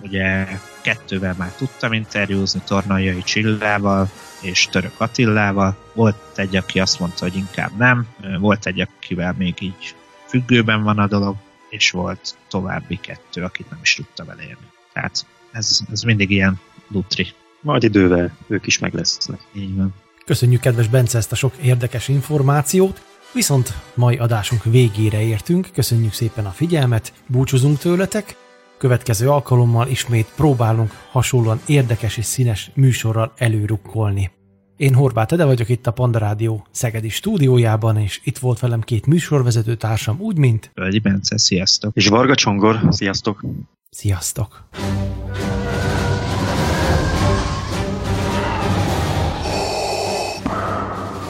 [0.00, 0.46] ugye
[0.80, 5.76] kettővel már tudtam interjúzni, Tornajai Csillával és Török Attillával.
[5.92, 8.06] Volt egy, aki azt mondta, hogy inkább nem,
[8.38, 9.94] volt egy, akivel még így
[10.26, 11.36] függőben van a dolog,
[11.68, 14.66] és volt további kettő, akit nem is tudtam elérni.
[14.92, 17.26] Tehát ez, ez mindig ilyen lutri.
[17.60, 19.40] Majd idővel ők is meg lesznek.
[19.52, 19.94] Így van.
[20.24, 23.02] Köszönjük, kedves Bence, ezt a sok érdekes információt.
[23.32, 28.36] Viszont mai adásunk végére értünk, köszönjük szépen a figyelmet, búcsúzunk tőletek,
[28.78, 34.30] Következő alkalommal ismét próbálunk hasonlóan érdekes és színes műsorral előrukkolni.
[34.76, 39.06] Én Horváth Ede vagyok itt a Panda Rádió Szegedi stúdiójában, és itt volt velem két
[39.06, 40.70] műsorvezető társam, úgy, mint...
[40.74, 41.96] Völgyi Bence, sziasztok!
[41.96, 43.44] És Varga Csongor, sziasztok!
[43.90, 44.68] Sziasztok!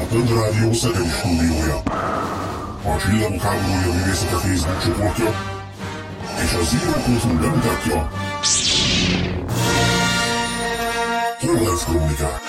[0.01, 1.77] A Panda Rádió Szegedi stúdiója.
[2.85, 5.56] A Csillagok háborúja művészete Facebook csoportja
[6.45, 8.09] és a Zero bemutatja
[11.41, 12.41] Horváth Kronikák.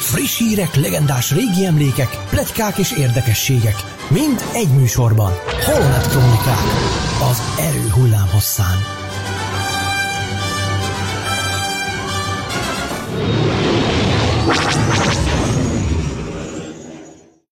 [0.00, 3.74] Friss hírek, legendás régi emlékek, pletykák és érdekességek.
[4.08, 5.32] Mind egy műsorban.
[5.64, 6.62] Holonet Kronikák.
[7.30, 8.96] Az erő hullám hosszán.
[15.26, 15.35] you